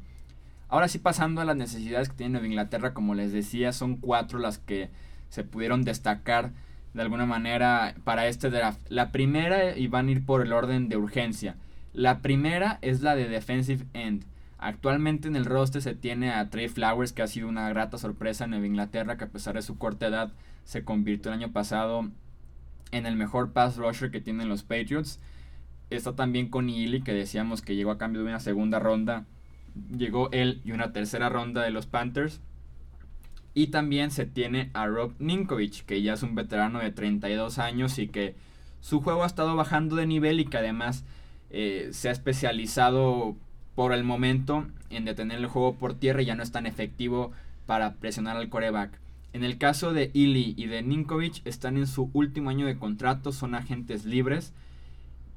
Ahora 0.70 0.86
sí 0.86 1.00
pasando 1.00 1.40
a 1.40 1.44
las 1.44 1.56
necesidades 1.56 2.08
que 2.08 2.14
tiene 2.14 2.32
Nueva 2.34 2.46
Inglaterra, 2.46 2.94
como 2.94 3.16
les 3.16 3.32
decía, 3.32 3.72
son 3.72 3.96
cuatro 3.96 4.38
las 4.38 4.58
que 4.58 4.88
se 5.28 5.42
pudieron 5.42 5.82
destacar 5.82 6.52
de 6.94 7.02
alguna 7.02 7.26
manera 7.26 7.96
para 8.04 8.28
este 8.28 8.50
draft. 8.50 8.80
La 8.88 9.10
primera, 9.10 9.76
y 9.76 9.88
van 9.88 10.06
a 10.06 10.12
ir 10.12 10.24
por 10.24 10.42
el 10.42 10.52
orden 10.52 10.88
de 10.88 10.96
urgencia, 10.96 11.56
la 11.92 12.20
primera 12.20 12.78
es 12.82 13.02
la 13.02 13.16
de 13.16 13.28
defensive 13.28 13.84
end. 13.94 14.24
Actualmente 14.58 15.26
en 15.26 15.34
el 15.34 15.44
roster 15.44 15.82
se 15.82 15.96
tiene 15.96 16.30
a 16.30 16.50
Trey 16.50 16.68
Flowers, 16.68 17.12
que 17.12 17.22
ha 17.22 17.26
sido 17.26 17.48
una 17.48 17.68
grata 17.68 17.98
sorpresa 17.98 18.44
en 18.44 18.50
Nueva 18.50 18.66
Inglaterra, 18.66 19.16
que 19.16 19.24
a 19.24 19.30
pesar 19.30 19.56
de 19.56 19.62
su 19.62 19.76
corta 19.76 20.06
edad 20.06 20.32
se 20.62 20.84
convirtió 20.84 21.32
el 21.32 21.38
año 21.38 21.50
pasado 21.50 22.08
en 22.92 23.06
el 23.06 23.16
mejor 23.16 23.52
pass 23.52 23.76
rusher 23.76 24.12
que 24.12 24.20
tienen 24.20 24.48
los 24.48 24.62
Patriots. 24.62 25.18
Está 25.88 26.14
también 26.14 26.48
con 26.48 26.68
Ely, 26.68 27.02
que 27.02 27.12
decíamos 27.12 27.60
que 27.60 27.74
llegó 27.74 27.90
a 27.90 27.98
cambio 27.98 28.22
de 28.22 28.28
una 28.28 28.38
segunda 28.38 28.78
ronda 28.78 29.24
llegó 29.96 30.30
él 30.32 30.60
y 30.64 30.72
una 30.72 30.92
tercera 30.92 31.28
ronda 31.28 31.62
de 31.62 31.70
los 31.70 31.86
Panthers. 31.86 32.40
Y 33.52 33.68
también 33.68 34.10
se 34.10 34.26
tiene 34.26 34.70
a 34.74 34.86
Rob 34.86 35.12
Ninkovich, 35.18 35.84
que 35.84 36.02
ya 36.02 36.14
es 36.14 36.22
un 36.22 36.34
veterano 36.34 36.78
de 36.78 36.92
32 36.92 37.58
años 37.58 37.98
y 37.98 38.08
que 38.08 38.34
su 38.80 39.00
juego 39.00 39.24
ha 39.24 39.26
estado 39.26 39.56
bajando 39.56 39.96
de 39.96 40.06
nivel 40.06 40.40
y 40.40 40.44
que 40.44 40.58
además 40.58 41.04
eh, 41.50 41.88
se 41.92 42.08
ha 42.08 42.12
especializado 42.12 43.36
por 43.74 43.92
el 43.92 44.04
momento 44.04 44.66
en 44.88 45.04
detener 45.04 45.38
el 45.38 45.46
juego 45.46 45.74
por 45.74 45.94
tierra 45.94 46.22
y 46.22 46.26
ya 46.26 46.34
no 46.34 46.42
es 46.42 46.52
tan 46.52 46.66
efectivo 46.66 47.32
para 47.66 47.94
presionar 47.94 48.36
al 48.36 48.48
coreback. 48.48 48.98
En 49.32 49.44
el 49.44 49.58
caso 49.58 49.92
de 49.92 50.10
Ili 50.12 50.54
y 50.56 50.66
de 50.66 50.82
Ninkovich 50.82 51.42
están 51.44 51.76
en 51.76 51.86
su 51.86 52.10
último 52.12 52.50
año 52.50 52.66
de 52.66 52.78
contrato, 52.78 53.32
son 53.32 53.54
agentes 53.54 54.04
libres 54.04 54.52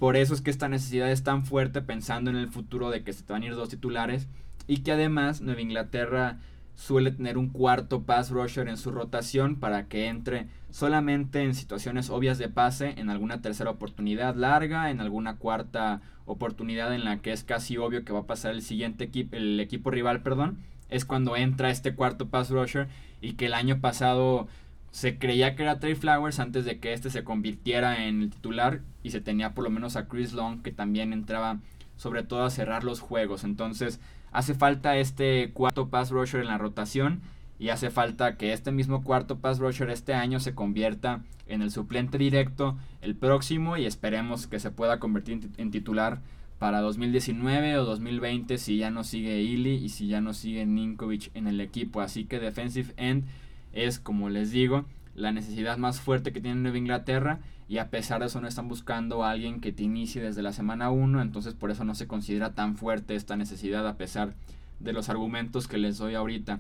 por 0.04 0.18
eso 0.18 0.34
es 0.34 0.42
que 0.42 0.52
esta 0.52 0.68
necesidad 0.68 1.10
es 1.10 1.24
tan 1.24 1.46
fuerte 1.46 1.82
pensando 1.82 2.30
en 2.30 2.36
el 2.36 2.50
futuro 2.50 2.90
de 2.90 3.06
que 3.06 3.14
se 3.14 3.24
te 3.24 3.32
van 3.32 3.42
a 3.42 3.46
ir 3.46 3.56
dos 3.56 3.70
titulares 3.70 4.28
y 4.68 4.80
que 4.80 4.92
además 4.92 5.40
Nueva 5.40 5.62
Inglaterra 5.62 6.40
suele 6.76 7.12
tener 7.12 7.38
un 7.38 7.48
cuarto 7.48 8.04
pass 8.04 8.30
rusher 8.30 8.68
en 8.68 8.76
su 8.76 8.92
rotación 8.92 9.62
para 9.62 9.88
que 9.88 10.08
entre 10.08 10.48
solamente 10.72 11.44
en 11.44 11.56
situaciones 11.56 12.10
obvias 12.10 12.38
de 12.38 12.50
pase, 12.50 12.96
en 12.98 13.10
alguna 13.10 13.42
tercera 13.42 13.70
oportunidad 13.70 14.36
larga, 14.36 14.92
en 14.92 15.00
alguna 15.00 15.38
cuarta 15.38 16.02
oportunidad 16.26 16.94
en 16.94 17.06
la 17.06 17.22
que 17.22 17.32
es 17.32 17.46
casi 17.46 17.78
obvio 17.78 18.04
que 18.04 18.12
va 18.12 18.20
a 18.20 18.28
pasar 18.28 18.52
el 18.52 18.62
siguiente 18.62 19.06
equipo, 19.06 19.38
el 19.38 19.58
equipo 19.62 19.90
rival, 19.90 20.22
perdón, 20.22 20.58
es 20.90 21.06
cuando 21.06 21.38
entra 21.38 21.70
este 21.70 21.96
cuarto 21.96 22.28
pass 22.28 22.50
rusher 22.50 22.90
y 23.22 23.36
que 23.36 23.46
el 23.46 23.54
año 23.54 23.80
pasado 23.80 24.50
se 24.94 25.18
creía 25.18 25.56
que 25.56 25.64
era 25.64 25.80
Trey 25.80 25.96
Flowers 25.96 26.40
antes 26.40 26.66
de 26.66 26.78
que 26.78 26.94
este 26.94 27.10
se 27.10 27.24
convirtiera 27.24 28.06
en 28.06 28.22
el 28.22 28.30
titular 28.30 28.82
y 29.02 29.10
se 29.10 29.22
tenía 29.22 29.56
por 29.56 29.64
lo 29.64 29.72
menos 29.72 29.96
a 29.96 30.08
Chris 30.08 30.34
Long 30.34 30.62
que 30.62 30.72
también 30.72 31.14
entraba 31.14 31.58
sobre 31.98 32.22
todo 32.22 32.44
a 32.44 32.52
cerrar 32.52 32.84
los 32.84 33.00
juegos. 33.00 33.44
Entonces 33.44 34.00
hace 34.32 34.54
falta 34.54 34.96
este 34.98 35.50
cuarto 35.52 35.90
pass 35.90 36.12
rusher 36.12 36.42
en 36.42 36.48
la 36.48 36.60
rotación 36.60 37.22
y 37.58 37.70
hace 37.70 37.90
falta 37.90 38.38
que 38.38 38.54
este 38.54 38.72
mismo 38.72 39.04
cuarto 39.04 39.40
pass 39.40 39.58
rusher 39.58 39.90
este 39.90 40.14
año 40.14 40.40
se 40.40 40.54
convierta 40.54 41.24
en 41.48 41.64
el 41.64 41.72
suplente 41.72 42.20
directo 42.20 42.78
el 43.02 43.16
próximo 43.16 43.78
y 43.78 43.88
esperemos 43.88 44.46
que 44.46 44.60
se 44.60 44.70
pueda 44.70 45.00
convertir 45.00 45.50
en 45.58 45.72
titular 45.72 46.22
para 46.60 46.82
2019 46.82 47.80
o 47.80 47.86
2020 47.86 48.60
si 48.60 48.78
ya 48.78 48.92
no 48.92 49.04
sigue 49.04 49.42
Ili 49.42 49.74
y 49.74 49.90
si 49.90 50.06
ya 50.06 50.22
no 50.22 50.36
sigue 50.36 50.68
Ninkovic 50.68 51.32
en 51.34 51.48
el 51.48 51.60
equipo. 51.62 52.00
Así 52.00 52.26
que 52.26 52.40
defensive 52.40 52.94
end 52.98 53.26
es, 53.74 54.00
como 54.00 54.30
les 54.30 54.52
digo, 54.52 54.86
la 55.16 55.32
necesidad 55.32 55.78
más 55.78 56.02
fuerte 56.02 56.32
que 56.32 56.42
tiene 56.42 56.62
Nueva 56.62 56.78
Inglaterra 56.78 57.40
y 57.68 57.78
a 57.78 57.90
pesar 57.90 58.20
de 58.20 58.28
eso 58.28 58.42
no 58.42 58.48
están 58.48 58.68
buscando 58.68 59.24
a 59.24 59.32
alguien 59.32 59.60
que 59.60 59.72
te 59.72 59.84
inicie 59.84 60.22
desde 60.22 60.42
la 60.42 60.54
semana 60.54 60.90
1, 60.90 61.22
entonces 61.22 61.54
por 61.54 61.72
eso 61.72 61.84
no 61.84 61.96
se 61.96 62.08
considera 62.08 62.54
tan 62.54 62.78
fuerte 62.78 63.16
esta 63.16 63.36
necesidad 63.36 63.88
a 63.88 63.98
pesar 63.98 64.34
de 64.80 64.94
los 64.94 65.10
argumentos 65.10 65.68
que 65.68 65.78
les 65.78 65.98
doy 65.98 66.16
ahorita. 66.16 66.60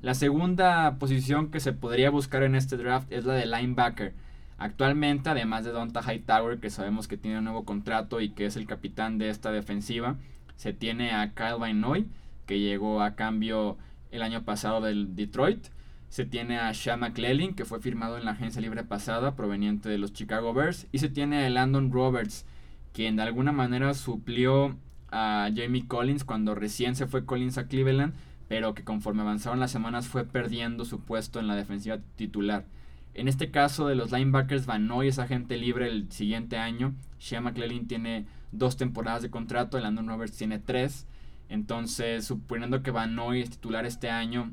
La 0.00 0.14
segunda 0.14 0.96
posición 0.98 1.50
que 1.50 1.60
se 1.60 1.72
podría 1.72 2.10
buscar 2.10 2.42
en 2.42 2.56
este 2.56 2.76
draft 2.76 3.10
es 3.12 3.24
la 3.24 3.34
de 3.34 3.46
linebacker. 3.46 4.14
Actualmente, 4.58 5.30
además 5.30 5.64
de 5.64 5.70
Donta 5.70 6.02
Hightower, 6.02 6.58
que 6.58 6.70
sabemos 6.70 7.06
que 7.06 7.16
tiene 7.16 7.38
un 7.38 7.44
nuevo 7.44 7.64
contrato 7.64 8.20
y 8.20 8.30
que 8.30 8.46
es 8.46 8.56
el 8.56 8.66
capitán 8.66 9.18
de 9.18 9.28
esta 9.28 9.52
defensiva, 9.52 10.16
se 10.56 10.72
tiene 10.72 11.12
a 11.12 11.32
Kyle 11.34 11.58
Van 11.58 12.06
que 12.46 12.58
llegó 12.58 13.00
a 13.02 13.14
cambio 13.14 13.76
el 14.10 14.22
año 14.22 14.42
pasado 14.42 14.80
del 14.80 15.14
Detroit. 15.14 15.66
Se 16.12 16.26
tiene 16.26 16.58
a 16.58 16.74
Sean 16.74 17.00
McClellan, 17.00 17.54
que 17.54 17.64
fue 17.64 17.80
firmado 17.80 18.18
en 18.18 18.26
la 18.26 18.32
agencia 18.32 18.60
libre 18.60 18.84
pasada, 18.84 19.34
proveniente 19.34 19.88
de 19.88 19.96
los 19.96 20.12
Chicago 20.12 20.52
Bears. 20.52 20.86
Y 20.92 20.98
se 20.98 21.08
tiene 21.08 21.46
a 21.46 21.48
Landon 21.48 21.90
Roberts, 21.90 22.44
quien 22.92 23.16
de 23.16 23.22
alguna 23.22 23.50
manera 23.50 23.94
suplió 23.94 24.76
a 25.10 25.48
Jamie 25.56 25.86
Collins 25.86 26.24
cuando 26.24 26.54
recién 26.54 26.96
se 26.96 27.06
fue 27.06 27.24
Collins 27.24 27.56
a 27.56 27.66
Cleveland, 27.66 28.12
pero 28.46 28.74
que 28.74 28.84
conforme 28.84 29.22
avanzaron 29.22 29.58
las 29.58 29.70
semanas 29.70 30.06
fue 30.06 30.26
perdiendo 30.26 30.84
su 30.84 31.00
puesto 31.00 31.40
en 31.40 31.46
la 31.46 31.56
defensiva 31.56 31.98
titular. 32.16 32.66
En 33.14 33.26
este 33.26 33.50
caso 33.50 33.86
de 33.86 33.94
los 33.94 34.12
linebackers, 34.12 34.66
Van 34.66 34.86
Noy 34.86 35.08
es 35.08 35.18
agente 35.18 35.56
libre 35.56 35.88
el 35.88 36.12
siguiente 36.12 36.58
año. 36.58 36.92
Shea 37.20 37.40
McClellan 37.40 37.86
tiene 37.86 38.26
dos 38.50 38.76
temporadas 38.76 39.22
de 39.22 39.30
contrato, 39.30 39.80
Landon 39.80 40.08
Roberts 40.08 40.36
tiene 40.36 40.58
tres. 40.58 41.06
Entonces, 41.48 42.26
suponiendo 42.26 42.82
que 42.82 42.90
Van 42.90 43.14
Noy 43.14 43.40
es 43.40 43.48
titular 43.48 43.86
este 43.86 44.10
año, 44.10 44.52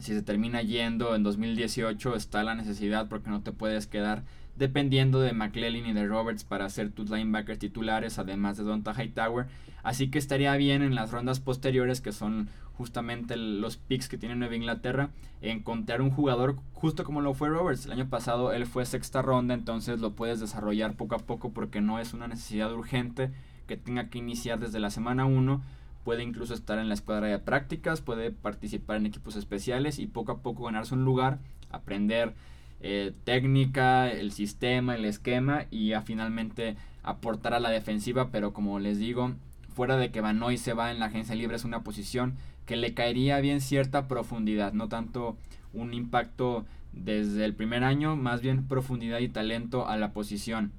si 0.00 0.14
se 0.14 0.22
termina 0.22 0.62
yendo 0.62 1.14
en 1.14 1.22
2018, 1.22 2.16
está 2.16 2.42
la 2.42 2.54
necesidad 2.54 3.08
porque 3.08 3.30
no 3.30 3.42
te 3.42 3.52
puedes 3.52 3.86
quedar 3.86 4.24
dependiendo 4.56 5.20
de 5.20 5.32
McClellan 5.32 5.86
y 5.86 5.92
de 5.92 6.06
Roberts 6.06 6.44
para 6.44 6.66
hacer 6.66 6.90
tus 6.90 7.10
linebackers 7.10 7.58
titulares, 7.58 8.18
además 8.18 8.58
de 8.58 8.64
Donta 8.64 8.92
Hightower. 8.92 9.46
Así 9.82 10.10
que 10.10 10.18
estaría 10.18 10.54
bien 10.56 10.82
en 10.82 10.94
las 10.94 11.10
rondas 11.10 11.40
posteriores, 11.40 12.00
que 12.00 12.12
son 12.12 12.48
justamente 12.74 13.36
los 13.36 13.76
picks 13.76 14.08
que 14.08 14.18
tiene 14.18 14.36
Nueva 14.36 14.56
Inglaterra, 14.56 15.10
encontrar 15.42 16.02
un 16.02 16.10
jugador 16.10 16.56
justo 16.72 17.04
como 17.04 17.20
lo 17.20 17.34
fue 17.34 17.48
Roberts. 17.48 17.86
El 17.86 17.92
año 17.92 18.08
pasado 18.08 18.52
él 18.52 18.66
fue 18.66 18.86
sexta 18.86 19.22
ronda, 19.22 19.54
entonces 19.54 20.00
lo 20.00 20.12
puedes 20.12 20.40
desarrollar 20.40 20.94
poco 20.94 21.14
a 21.14 21.18
poco 21.18 21.52
porque 21.52 21.80
no 21.80 21.98
es 21.98 22.14
una 22.14 22.28
necesidad 22.28 22.72
urgente 22.72 23.30
que 23.66 23.76
tenga 23.76 24.08
que 24.08 24.18
iniciar 24.18 24.58
desde 24.58 24.80
la 24.80 24.90
semana 24.90 25.26
1. 25.26 25.62
Puede 26.04 26.22
incluso 26.22 26.54
estar 26.54 26.78
en 26.78 26.88
la 26.88 26.94
escuadra 26.94 27.28
de 27.28 27.38
prácticas, 27.38 28.00
puede 28.00 28.30
participar 28.30 28.96
en 28.96 29.06
equipos 29.06 29.36
especiales 29.36 29.98
y 29.98 30.06
poco 30.06 30.32
a 30.32 30.38
poco 30.38 30.64
ganarse 30.64 30.94
un 30.94 31.04
lugar, 31.04 31.38
aprender 31.70 32.34
eh, 32.80 33.12
técnica, 33.24 34.10
el 34.10 34.32
sistema, 34.32 34.94
el 34.94 35.04
esquema 35.04 35.66
y 35.70 35.92
a 35.92 36.00
finalmente 36.00 36.76
aportar 37.02 37.52
a 37.52 37.60
la 37.60 37.70
defensiva, 37.70 38.30
pero 38.30 38.52
como 38.52 38.78
les 38.78 38.98
digo, 38.98 39.34
fuera 39.74 39.96
de 39.96 40.10
que 40.10 40.20
Banoy 40.20 40.56
se 40.56 40.72
va 40.72 40.90
en 40.90 40.98
la 40.98 41.06
agencia 41.06 41.34
libre 41.34 41.56
es 41.56 41.64
una 41.64 41.82
posición 41.82 42.36
que 42.66 42.76
le 42.76 42.94
caería 42.94 43.40
bien 43.40 43.60
cierta 43.60 44.08
profundidad, 44.08 44.72
no 44.72 44.88
tanto 44.88 45.36
un 45.72 45.92
impacto 45.92 46.64
desde 46.92 47.44
el 47.44 47.54
primer 47.54 47.84
año, 47.84 48.16
más 48.16 48.40
bien 48.40 48.66
profundidad 48.66 49.18
y 49.18 49.28
talento 49.28 49.88
a 49.88 49.96
la 49.96 50.12
posición. 50.12 50.72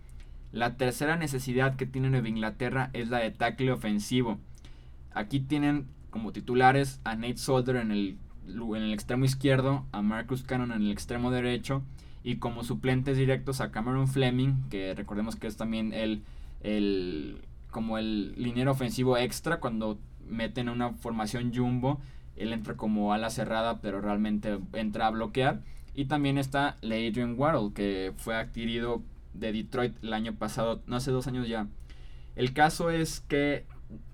La 0.52 0.76
tercera 0.76 1.16
necesidad 1.16 1.76
que 1.76 1.86
tiene 1.86 2.10
Nueva 2.10 2.30
Inglaterra 2.30 2.90
es 2.94 3.10
la 3.10 3.20
de 3.20 3.32
tackle 3.32 3.72
ofensivo. 3.72 4.38
Aquí 5.14 5.40
tienen 5.40 5.88
como 6.10 6.32
titulares 6.32 7.00
a 7.04 7.16
Nate 7.16 7.38
Solder 7.38 7.78
en 7.78 7.92
el 7.92 8.18
en 8.48 8.84
el 8.84 8.94
extremo 8.94 9.24
izquierdo, 9.24 9.86
a 9.92 10.02
Marcus 10.02 10.44
Cannon 10.44 10.72
en 10.72 10.82
el 10.82 10.92
extremo 10.92 11.32
derecho 11.32 11.84
y 12.24 12.38
como 12.38 12.64
suplentes 12.64 13.18
directos 13.18 13.62
a 13.62 13.72
Cameron 13.72 14.08
Fleming, 14.08 14.68
que 14.70 14.94
recordemos 14.94 15.36
que 15.36 15.48
es 15.48 15.58
también 15.58 15.94
el, 15.94 16.24
el 16.62 17.42
como 17.72 17.98
el 17.98 18.34
liniero 18.36 18.72
ofensivo 18.72 19.18
extra 19.18 19.60
cuando 19.60 19.98
meten 20.28 20.70
una 20.70 20.92
formación 20.92 21.54
jumbo, 21.54 22.00
él 22.36 22.54
entra 22.54 22.76
como 22.76 23.14
ala 23.14 23.30
cerrada, 23.30 23.80
pero 23.82 24.02
realmente 24.02 24.60
entra 24.74 25.08
a 25.08 25.12
bloquear. 25.12 25.62
Y 25.94 26.06
también 26.06 26.38
está 26.38 26.78
Adrian 26.84 27.36
Waddle, 27.38 27.74
que 27.74 28.14
fue 28.18 28.36
adquirido 28.36 29.02
de 29.34 29.52
Detroit 29.52 29.96
el 30.04 30.14
año 30.14 30.34
pasado, 30.36 30.82
no 30.88 30.96
hace 30.96 31.12
dos 31.12 31.28
años 31.28 31.48
ya. 31.48 31.68
El 32.36 32.54
caso 32.54 32.90
es 32.92 33.20
que 33.22 33.66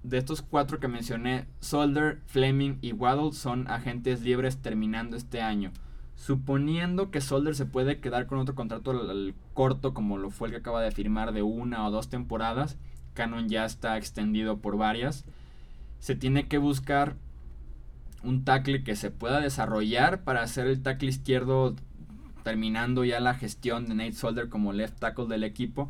de 0.03 0.17
estos 0.17 0.41
cuatro 0.41 0.79
que 0.79 0.87
mencioné, 0.87 1.45
Solder, 1.59 2.21
Fleming 2.27 2.77
y 2.81 2.93
Waddle 2.93 3.33
son 3.33 3.67
agentes 3.69 4.21
libres 4.21 4.57
terminando 4.57 5.17
este 5.17 5.41
año. 5.41 5.71
Suponiendo 6.15 7.11
que 7.11 7.21
Solder 7.21 7.55
se 7.55 7.65
puede 7.65 7.99
quedar 7.99 8.25
con 8.25 8.39
otro 8.39 8.55
contrato 8.55 8.91
al, 8.91 9.35
corto, 9.53 9.93
como 9.93 10.17
lo 10.17 10.29
fue 10.29 10.47
el 10.47 10.53
que 10.53 10.59
acaba 10.59 10.81
de 10.81 10.91
firmar 10.91 11.31
de 11.33 11.43
una 11.43 11.85
o 11.85 11.91
dos 11.91 12.09
temporadas, 12.09 12.77
Canon 13.13 13.49
ya 13.49 13.65
está 13.65 13.97
extendido 13.97 14.59
por 14.59 14.77
varias. 14.77 15.25
Se 15.99 16.15
tiene 16.15 16.47
que 16.47 16.57
buscar 16.57 17.15
un 18.23 18.43
tackle 18.43 18.83
que 18.83 18.95
se 18.95 19.11
pueda 19.11 19.39
desarrollar 19.39 20.23
para 20.23 20.41
hacer 20.41 20.67
el 20.67 20.81
tackle 20.81 21.09
izquierdo 21.09 21.75
terminando 22.43 23.03
ya 23.03 23.19
la 23.19 23.33
gestión 23.33 23.87
de 23.87 23.95
Nate 23.95 24.13
Solder 24.13 24.49
como 24.49 24.73
left 24.73 24.99
tackle 24.99 25.27
del 25.27 25.43
equipo 25.43 25.89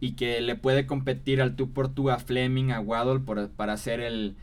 y 0.00 0.12
que 0.12 0.40
le 0.40 0.54
puede 0.54 0.86
competir 0.86 1.40
al 1.40 1.56
tú 1.56 1.72
por 1.72 1.88
tú 1.92 2.10
a 2.10 2.18
Fleming, 2.18 2.70
a 2.70 2.80
Waddle 2.80 3.20
para 3.56 3.76
ser 3.76 4.00
el, 4.00 4.36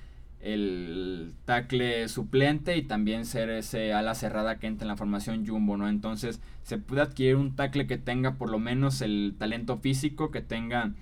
el 0.46 1.34
tackle 1.46 2.08
suplente 2.08 2.78
y 2.78 2.84
también 2.84 3.26
ser 3.26 3.50
ese 3.50 3.94
ala 3.94 4.14
cerrada 4.14 4.60
que 4.60 4.68
entra 4.68 4.86
en 4.86 4.90
la 4.90 4.96
formación 4.96 5.46
jumbo, 5.46 5.76
¿no? 5.76 5.90
Entonces 5.90 6.40
se 6.62 6.78
puede 6.78 7.02
adquirir 7.02 7.36
un 7.36 7.56
tackle 7.56 7.88
que 7.88 7.98
tenga 7.98 8.36
por 8.36 8.52
lo 8.52 8.60
menos 8.60 9.02
el 9.02 9.34
talento 9.40 9.78
físico, 9.78 10.30
que 10.30 10.42
tenga 10.42 10.94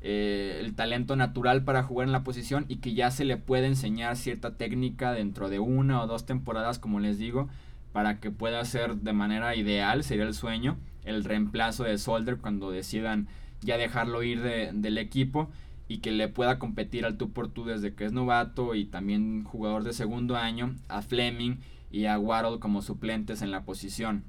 eh, 0.00 0.58
el 0.60 0.74
talento 0.74 1.16
natural 1.16 1.64
para 1.64 1.82
jugar 1.82 2.06
en 2.06 2.12
la 2.12 2.22
posición 2.22 2.66
y 2.68 2.76
que 2.76 2.94
ya 2.94 3.10
se 3.10 3.24
le 3.24 3.36
puede 3.36 3.66
enseñar 3.66 4.16
cierta 4.16 4.54
técnica 4.54 5.12
dentro 5.12 5.48
de 5.48 5.58
una 5.58 6.00
o 6.00 6.06
dos 6.06 6.24
temporadas, 6.24 6.78
como 6.78 7.00
les 7.00 7.18
digo, 7.18 7.48
para 7.92 8.20
que 8.20 8.30
pueda 8.30 8.64
ser 8.64 8.96
de 8.96 9.12
manera 9.12 9.56
ideal, 9.56 10.04
sería 10.04 10.24
el 10.24 10.34
sueño, 10.34 10.76
el 11.04 11.24
reemplazo 11.24 11.82
de 11.82 11.98
Solder 11.98 12.36
cuando 12.36 12.70
decidan 12.70 13.26
ya 13.64 13.76
dejarlo 13.78 14.22
ir 14.22 14.42
del 14.42 14.98
equipo 14.98 15.50
y 15.88 15.98
que 15.98 16.12
le 16.12 16.28
pueda 16.28 16.58
competir 16.58 17.04
al 17.04 17.16
tú 17.16 17.32
por 17.32 17.48
tú 17.48 17.64
desde 17.64 17.94
que 17.94 18.04
es 18.04 18.12
novato 18.12 18.74
y 18.74 18.84
también 18.84 19.44
jugador 19.44 19.84
de 19.84 19.92
segundo 19.92 20.36
año 20.36 20.74
a 20.88 21.02
Fleming 21.02 21.56
y 21.90 22.06
a 22.06 22.18
Waddle 22.18 22.58
como 22.58 22.82
suplentes 22.82 23.42
en 23.42 23.50
la 23.50 23.64
posición. 23.64 24.24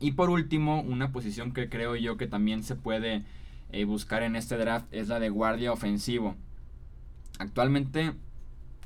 Y 0.00 0.12
por 0.12 0.30
último, 0.30 0.80
una 0.82 1.10
posición 1.10 1.52
que 1.52 1.68
creo 1.68 1.96
yo 1.96 2.16
que 2.16 2.26
también 2.26 2.62
se 2.62 2.76
puede 2.76 3.24
eh, 3.72 3.84
buscar 3.84 4.22
en 4.22 4.36
este 4.36 4.56
draft 4.56 4.86
es 4.92 5.08
la 5.08 5.18
de 5.18 5.28
guardia 5.28 5.72
ofensivo. 5.72 6.36
Actualmente 7.38 8.12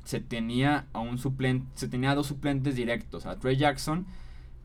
se 0.03 0.19
tenía 0.19 0.87
a 0.93 0.99
un 0.99 1.17
suplente, 1.17 1.67
se 1.75 1.87
tenía 1.87 2.15
dos 2.15 2.27
suplentes 2.27 2.75
directos, 2.75 3.25
a 3.25 3.39
Trey 3.39 3.57
Jackson, 3.57 4.05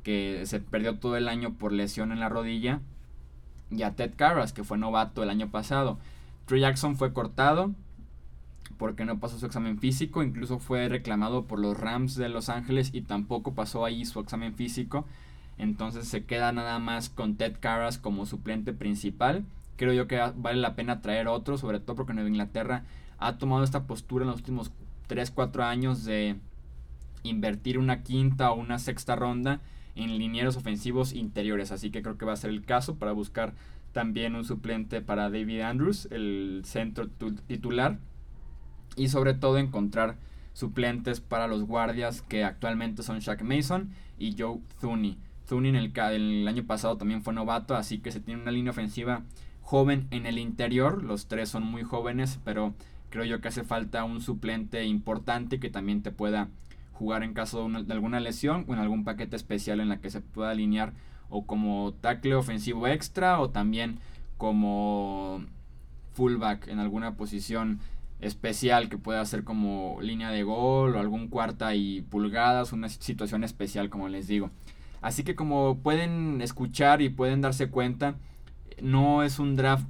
que 0.03 0.43
se 0.47 0.61
perdió 0.61 0.99
todo 0.99 1.17
el 1.17 1.29
año 1.29 1.55
por 1.55 1.73
lesión 1.73 2.13
en 2.13 2.21
la 2.21 2.29
rodilla, 2.29 2.81
y 3.71 3.83
a 3.83 3.95
Ted 3.95 4.13
Carras, 4.17 4.53
que 4.53 4.65
fue 4.65 4.79
novato 4.79 5.23
el 5.23 5.31
año 5.31 5.51
pasado. 5.51 5.99
Trey 6.47 6.61
Jackson 6.61 6.97
fue 6.97 7.13
cortado 7.13 7.73
porque 8.79 9.05
no 9.05 9.19
pasó 9.19 9.39
su 9.39 9.47
examen 9.47 9.79
físico, 9.79 10.23
incluso 10.23 10.59
fue 10.59 10.89
reclamado 10.89 11.45
por 11.45 11.59
los 11.59 11.79
Rams 11.79 12.15
de 12.15 12.29
Los 12.29 12.49
Ángeles 12.49 12.91
y 12.93 13.03
tampoco 13.03 13.55
pasó 13.55 13.85
ahí 13.85 14.05
su 14.05 14.21
examen 14.21 14.55
físico. 14.55 15.05
Entonces 15.59 16.07
se 16.07 16.25
queda 16.25 16.53
nada 16.53 16.79
más 16.79 17.09
con 17.09 17.37
Ted 17.37 17.57
Carras 17.61 17.99
como 17.99 18.27
suplente 18.27 18.73
principal. 18.73 19.45
Creo 19.77 19.93
yo 19.93 20.07
que 20.07 20.21
vale 20.37 20.61
la 20.61 20.77
pena 20.77 21.01
traer 21.01 21.29
otro, 21.29 21.59
sobre 21.59 21.81
todo 21.81 21.97
porque 21.97 22.15
Nueva 22.15 22.29
Inglaterra 22.29 22.85
ha 23.19 23.39
tomado 23.39 23.65
esta 23.65 23.85
postura 23.85 24.25
en 24.25 24.31
los 24.31 24.39
últimos 24.39 24.71
3-4 25.09 25.65
años 25.65 26.05
de 26.05 26.37
invertir 27.25 27.79
una 27.79 28.03
quinta 28.05 28.53
o 28.53 28.61
una 28.61 28.79
sexta 28.79 29.17
ronda 29.17 29.61
en 29.99 30.19
linieros 30.19 30.57
ofensivos 30.57 31.13
interiores. 31.13 31.73
Así 31.73 31.91
que 31.91 32.03
creo 32.03 32.17
que 32.17 32.25
va 32.25 32.33
a 32.33 32.37
ser 32.37 32.51
el 32.51 32.65
caso 32.65 32.97
para 32.97 33.13
buscar 33.13 33.55
también 33.93 34.35
un 34.35 34.45
suplente 34.45 35.01
para 35.01 35.31
David 35.31 35.61
Andrews, 35.61 36.09
el 36.11 36.63
centro 36.65 37.09
titular. 37.09 37.99
Y 38.97 39.09
sobre 39.09 39.35
todo 39.35 39.59
encontrar 39.59 40.17
suplentes 40.53 41.21
para 41.21 41.47
los 41.47 41.65
guardias 41.65 42.23
que 42.23 42.45
actualmente 42.45 43.03
son 43.03 43.21
Shaq 43.21 43.43
Mason 43.43 43.91
y 44.19 44.35
Joe 44.37 44.61
Thuney. 44.81 45.19
Thuney 45.49 45.71
en 45.71 45.77
el, 45.77 45.93
el 45.97 46.49
año 46.49 46.65
pasado 46.65 46.97
también 46.97 47.23
fue 47.23 47.33
novato, 47.33 47.77
así 47.77 47.99
que 47.99 48.11
se 48.11 48.21
tiene 48.21 48.43
una 48.43 48.51
línea 48.51 48.73
ofensiva 48.73 49.23
joven 49.63 50.09
en 50.11 50.27
el 50.27 50.39
interior. 50.39 51.03
Los 51.05 51.27
tres 51.27 51.49
son 51.49 51.65
muy 51.65 51.83
jóvenes, 51.85 52.41
pero 52.45 52.75
creo 53.11 53.25
yo 53.25 53.41
que 53.41 53.49
hace 53.49 53.65
falta 53.65 54.05
un 54.05 54.21
suplente 54.21 54.85
importante 54.85 55.61
que 55.61 55.71
también 55.71 56.03
te 56.03 56.11
pueda 56.11 56.49
jugar 56.99 57.23
en 57.23 57.33
caso 57.33 57.69
de, 57.69 57.93
alguna 57.93 58.19
lesión 58.19 58.65
o 58.67 58.75
en 58.75 58.81
algún 58.81 59.05
paquete 59.05 59.37
especial 59.37 59.79
en 59.79 59.89
la 59.89 60.01
que 60.01 60.11
se 60.11 60.21
pueda 60.21 60.51
alinear 60.51 60.95
o 61.31 61.47
como 61.47 61.95
tackle 62.01 62.35
ofensivo 62.35 62.89
extra 62.89 63.39
o 63.41 63.51
también 63.51 64.01
como 64.37 65.43
fullback 66.15 66.67
en 66.67 66.81
alguna 66.81 67.15
posición 67.15 67.79
especial 68.21 68.89
que 68.89 68.99
pueda 68.99 69.25
ser 69.25 69.45
como 69.45 69.99
línea 70.03 70.31
de 70.31 70.43
gol 70.43 70.97
o 70.97 70.99
algún 70.99 71.29
cuarta 71.29 71.77
y 71.77 72.03
pulgadas, 72.03 72.73
una 72.73 72.89
situación 72.89 73.45
especial 73.45 73.91
como 73.91 74.09
les 74.09 74.27
digo. 74.27 74.51
Así 75.01 75.23
que 75.23 75.37
como 75.37 75.79
pueden 75.79 76.41
escuchar 76.43 77.01
y 77.01 77.11
pueden 77.11 77.41
darse 77.41 77.71
cuenta, 77.71 78.17
no 78.83 79.23
es 79.23 79.39
un 79.39 79.55
draft 79.55 79.87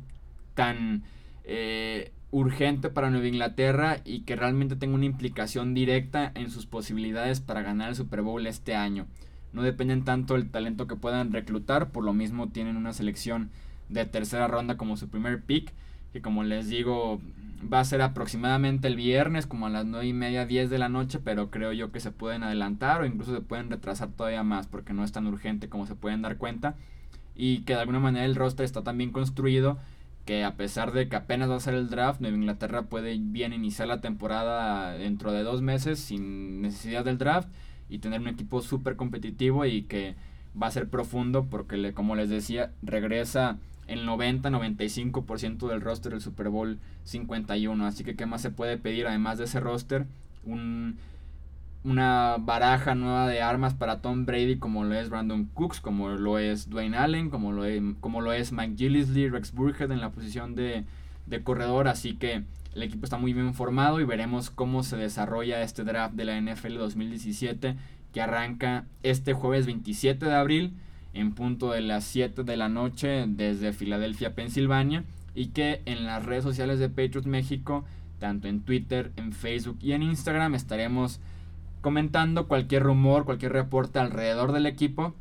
tan 0.55 1.05
eh, 1.45 2.13
urgente 2.31 2.91
para 2.91 3.11
Nueva 3.11 3.27
Inglaterra 3.27 3.99
y 4.05 4.21
que 4.21 4.37
realmente 4.37 4.77
tenga 4.77 4.95
una 4.95 5.07
implicación 5.07 5.75
directa 5.75 6.31
en 6.35 6.51
sus 6.51 6.67
posibilidades 6.67 7.41
para 7.41 7.63
ganar 7.63 7.91
el 7.91 7.97
Super 7.97 8.23
Bowl 8.23 8.47
este 8.47 8.75
año. 8.75 9.07
No 9.53 9.63
dependen 9.63 10.05
tanto 10.05 10.35
del 10.35 10.51
talento 10.51 10.87
que 10.87 10.97
puedan 10.97 11.33
reclutar, 11.33 11.91
por 11.91 12.05
lo 12.05 12.13
mismo 12.13 12.49
tienen 12.49 12.77
una 12.77 12.93
selección 12.93 13.51
de 13.89 14.05
tercera 14.05 14.47
ronda 14.47 14.77
como 14.77 14.97
su 14.97 15.09
primer 15.09 15.43
pick, 15.43 15.73
que 16.13 16.21
como 16.21 16.45
les 16.45 16.69
digo 16.69 17.21
va 17.73 17.81
a 17.81 17.85
ser 17.85 18.03
aproximadamente 18.03 18.87
el 18.87 18.95
viernes 18.95 19.47
como 19.47 19.67
a 19.67 19.71
las 19.71 19.85
9 19.85 20.07
y 20.07 20.13
media 20.13 20.47
10 20.47 20.71
de 20.71 20.79
la 20.79 20.89
noche, 20.89 21.19
pero 21.19 21.51
creo 21.51 21.73
yo 21.73 21.91
que 21.91 22.01
se 22.01 22.13
pueden 22.13 22.43
adelantar 22.43 23.01
o 23.01 23.07
incluso 23.07 23.35
se 23.35 23.41
pueden 23.41 23.71
retrasar 23.71 24.11
todavía 24.11 24.45
más 24.45 24.67
porque 24.67 24.93
no 24.93 25.03
es 25.03 25.13
tan 25.13 25.27
urgente 25.27 25.69
como 25.69 25.87
se 25.87 25.97
pueden 25.97 26.23
dar 26.23 26.37
cuenta 26.37 26.77
y 27.35 27.61
que 27.61 27.75
de 27.75 27.81
alguna 27.81 28.01
manera 28.01 28.25
el 28.27 28.37
roster 28.37 28.65
está 28.65 28.83
tan 28.83 28.99
bien 28.99 29.11
construido 29.11 29.79
que 30.29 30.45
a 30.45 30.57
pesar 30.57 30.93
de 30.93 31.09
que 31.09 31.17
apenas 31.17 31.49
va 31.49 31.57
a 31.57 31.61
ser 31.61 31.73
el 31.73 31.89
draft, 31.89 32.21
Nueva 32.21 32.37
Inglaterra 32.37 32.83
puede 32.83 33.17
bien 33.19 33.55
iniciar 33.55 33.89
la 33.89 34.03
temporada 34.03 34.93
dentro 34.93 35.33
de 35.33 35.43
dos 35.43 35.63
meses 35.63 36.01
sin 36.01 36.61
necesidad 36.61 37.03
del 37.03 37.17
draft 37.17 37.49
y 37.89 38.01
tener 38.01 38.21
un 38.21 38.29
equipo 38.29 38.61
súper 38.61 38.97
competitivo 38.97 39.65
y 39.65 39.85
que 39.85 40.17
va 40.63 40.67
a 40.67 40.71
ser 40.71 40.91
profundo 40.91 41.47
porque 41.47 41.95
como 41.95 42.15
les 42.15 42.29
decía 42.29 42.73
regresa 42.83 43.57
el 43.87 44.07
90-95% 44.07 45.67
del 45.67 45.81
roster 45.81 46.13
del 46.13 46.21
Super 46.21 46.51
Bowl 46.51 46.79
51. 47.05 47.87
Así 47.87 48.05
que, 48.05 48.15
¿qué 48.15 48.27
más 48.27 48.43
se 48.43 48.51
puede 48.51 48.77
pedir 48.77 49.07
además 49.07 49.39
de 49.39 49.45
ese 49.45 49.61
roster? 49.61 50.05
Un, 50.45 50.99
una 51.89 52.37
baraja 52.39 52.95
nueva 52.95 53.27
de 53.27 53.41
armas 53.41 53.75
para 53.75 54.01
Tom 54.01 54.27
Brady, 54.27 54.59
como 54.59 54.85
lo 54.85 54.95
es 54.95 55.09
Brandon 55.09 55.45
Cooks, 55.55 55.81
como 55.81 56.11
lo 56.11 56.39
es 56.39 56.69
Dwayne 56.69 56.97
Allen, 56.97 57.31
como 57.31 57.53
lo 57.53 57.65
es, 57.65 57.83
como 58.01 58.21
lo 58.21 58.33
es 58.33 58.53
Mike 58.53 58.77
Gillisley, 58.77 59.29
Rex 59.29 59.53
Burkhead 59.53 59.91
en 59.91 60.01
la 60.01 60.11
posición 60.11 60.55
de, 60.55 60.85
de 61.27 61.43
corredor. 61.43 61.89
Así 61.89 62.15
que 62.15 62.43
el 62.75 62.83
equipo 62.83 63.05
está 63.05 63.17
muy 63.17 63.33
bien 63.33 63.55
formado 63.55 64.01
y 64.01 64.05
veremos 64.05 64.51
cómo 64.51 64.83
se 64.83 64.97
desarrolla 64.97 65.63
este 65.63 65.85
draft 65.85 66.15
de 66.15 66.25
la 66.25 66.41
NFL 66.41 66.77
2017 66.77 67.77
que 68.13 68.21
arranca 68.21 68.85
este 69.03 69.33
jueves 69.33 69.67
27 69.67 70.27
de 70.27 70.35
abril 70.35 70.75
en 71.15 71.33
punto 71.33 71.73
de 71.73 71.81
las 71.81 72.05
7 72.05 72.45
de 72.45 72.57
la 72.57 72.69
noche 72.69 73.25
desde 73.27 73.73
Filadelfia, 73.73 74.35
Pensilvania, 74.35 75.05
y 75.35 75.49
que 75.49 75.83
en 75.85 76.05
las 76.05 76.25
redes 76.25 76.45
sociales 76.45 76.79
de 76.79 76.89
Patriots 76.89 77.27
México, 77.27 77.85
tanto 78.19 78.49
en 78.49 78.61
Twitter, 78.61 79.13
en 79.17 79.33
Facebook 79.33 79.79
y 79.81 79.93
en 79.93 80.03
Instagram, 80.03 80.55
estaremos 80.55 81.21
comentando 81.81 82.49
cualquier 82.49 82.83
rumor, 82.83 83.25
cualquier 83.25 83.53
reporte 83.53 83.99
alrededor 83.99 84.53
del 84.53 84.67
equipo. 84.67 85.15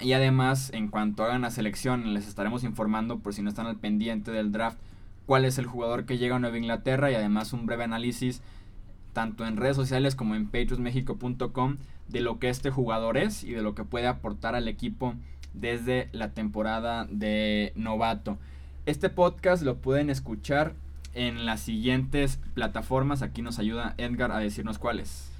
Y 0.00 0.14
además, 0.14 0.70
en 0.72 0.88
cuanto 0.88 1.24
hagan 1.24 1.42
la 1.42 1.50
selección, 1.50 2.12
les 2.14 2.26
estaremos 2.26 2.64
informando, 2.64 3.20
por 3.20 3.34
si 3.34 3.42
no 3.42 3.48
están 3.48 3.66
al 3.66 3.76
pendiente 3.76 4.32
del 4.32 4.50
draft, 4.50 4.78
cuál 5.26 5.44
es 5.44 5.58
el 5.58 5.66
jugador 5.66 6.04
que 6.04 6.18
llega 6.18 6.36
a 6.36 6.38
Nueva 6.38 6.58
Inglaterra 6.58 7.10
y 7.10 7.14
además 7.14 7.52
un 7.52 7.66
breve 7.66 7.84
análisis 7.84 8.42
tanto 9.12 9.46
en 9.46 9.56
redes 9.56 9.76
sociales 9.76 10.14
como 10.14 10.34
en 10.34 10.46
patriotsmexico.com 10.46 11.76
de 12.08 12.20
lo 12.20 12.38
que 12.38 12.48
este 12.48 12.70
jugador 12.70 13.16
es 13.16 13.44
y 13.44 13.52
de 13.52 13.62
lo 13.62 13.74
que 13.74 13.84
puede 13.84 14.06
aportar 14.06 14.54
al 14.54 14.68
equipo 14.68 15.14
desde 15.54 16.08
la 16.12 16.32
temporada 16.32 17.06
de 17.10 17.72
novato. 17.76 18.38
Este 18.86 19.10
podcast 19.10 19.62
lo 19.62 19.76
pueden 19.76 20.10
escuchar 20.10 20.74
en 21.14 21.46
las 21.46 21.60
siguientes 21.60 22.40
plataformas. 22.54 23.22
Aquí 23.22 23.42
nos 23.42 23.58
ayuda 23.58 23.94
Edgar 23.98 24.32
a 24.32 24.38
decirnos 24.38 24.78
cuáles. 24.78 25.31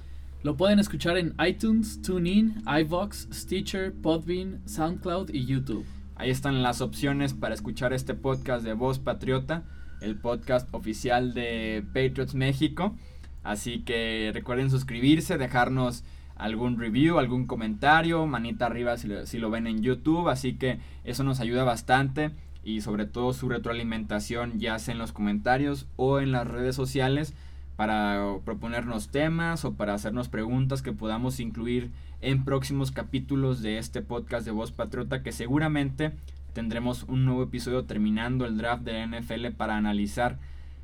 Lo 0.43 0.57
pueden 0.57 0.77
escuchar 0.77 1.15
en 1.15 1.33
iTunes, 1.39 2.01
TuneIn, 2.01 2.63
iVox, 2.81 3.29
Stitcher, 3.31 3.93
Podbean, 3.93 4.61
SoundCloud 4.65 5.29
y 5.29 5.45
YouTube. 5.45 5.85
Ahí 6.17 6.31
están 6.31 6.61
las 6.61 6.81
opciones 6.81 7.33
para 7.33 7.53
escuchar 7.53 7.93
este 7.93 8.13
podcast 8.13 8.65
de 8.65 8.73
Voz 8.73 8.99
Patriota, 8.99 9.63
el 10.01 10.17
podcast 10.17 10.67
oficial 10.73 11.33
de 11.33 11.85
Patriots 11.93 12.35
México. 12.35 12.93
Así 13.41 13.83
que 13.83 14.31
recuerden 14.33 14.69
suscribirse, 14.69 15.37
dejarnos 15.37 16.03
algún 16.35 16.77
review, 16.77 17.19
algún 17.19 17.47
comentario, 17.47 18.27
manita 18.27 18.65
arriba 18.65 18.97
si 18.97 19.37
lo, 19.37 19.49
ven 19.49 19.65
en 19.65 19.81
YouTube. 19.81 20.27
Así 20.27 20.55
que 20.55 20.79
eso 21.05 21.23
nos 21.23 21.39
ayuda 21.39 21.63
bastante 21.63 22.31
y 22.65 22.81
sobre 22.81 23.05
todo 23.05 23.31
su 23.31 23.47
retroalimentación 23.47 24.59
ya 24.59 24.77
sea 24.77 24.91
en 24.91 24.99
los 24.99 25.13
comentarios 25.13 25.87
o 25.95 26.19
en 26.19 26.33
las 26.33 26.45
redes 26.45 26.75
sociales 26.75 27.33
para 27.75 28.37
proponernos 28.45 29.09
temas 29.09 29.65
o 29.65 29.73
para 29.73 29.93
hacernos 29.93 30.29
preguntas 30.29 30.81
que 30.81 30.91
podamos 30.91 31.39
incluir 31.39 31.91
en 32.21 32.45
próximos 32.45 32.91
capítulos 32.91 33.61
de 33.61 33.77
este 33.77 34.01
podcast 34.01 34.45
de 34.45 34.51
Voz 34.51 34.71
Patriota 34.71 35.23
que 35.23 35.31
seguramente 35.31 36.13
tendremos 36.53 37.03
un 37.03 37.25
nuevo 37.25 37.43
episodio 37.43 37.85
terminando 37.85 38.45
el 38.45 38.57
draft 38.57 38.83
de 38.83 38.93
la 38.93 39.07
NFL 39.07 39.47
para 39.57 39.75
analizar 39.75 40.37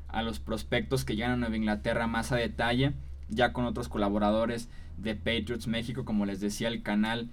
a 0.08 0.22
los 0.22 0.40
prospectos 0.40 1.04
que 1.04 1.14
llegan 1.14 1.32
a 1.32 1.36
Nueva 1.36 1.56
Inglaterra 1.56 2.06
más 2.08 2.32
a 2.32 2.36
detalle, 2.36 2.92
ya 3.28 3.52
con 3.52 3.64
otros 3.64 3.88
colaboradores 3.88 4.68
de 4.98 5.14
Patriots 5.14 5.68
México, 5.68 6.04
como 6.04 6.26
les 6.26 6.40
decía, 6.40 6.68
el 6.68 6.82
canal 6.82 7.30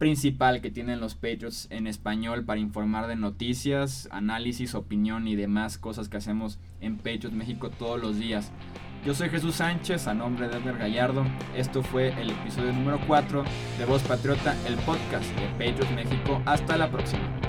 principal 0.00 0.62
que 0.62 0.70
tienen 0.70 0.98
los 0.98 1.14
Patriots 1.14 1.66
en 1.68 1.86
español 1.86 2.42
para 2.46 2.58
informar 2.58 3.06
de 3.06 3.16
noticias, 3.16 4.08
análisis, 4.10 4.74
opinión 4.74 5.28
y 5.28 5.36
demás 5.36 5.76
cosas 5.76 6.08
que 6.08 6.16
hacemos 6.16 6.58
en 6.80 6.96
Patriots 6.96 7.34
México 7.34 7.68
todos 7.68 8.00
los 8.00 8.18
días. 8.18 8.50
Yo 9.04 9.14
soy 9.14 9.28
Jesús 9.28 9.56
Sánchez, 9.56 10.06
a 10.06 10.14
nombre 10.14 10.48
de 10.48 10.56
Edgar 10.56 10.78
Gallardo. 10.78 11.26
Esto 11.54 11.82
fue 11.82 12.18
el 12.18 12.30
episodio 12.30 12.72
número 12.72 12.98
4 13.06 13.44
de 13.78 13.84
Voz 13.84 14.02
Patriota, 14.02 14.56
el 14.66 14.76
podcast 14.76 15.26
de 15.38 15.46
Patriots 15.50 15.94
México. 15.94 16.40
Hasta 16.46 16.78
la 16.78 16.90
próxima. 16.90 17.39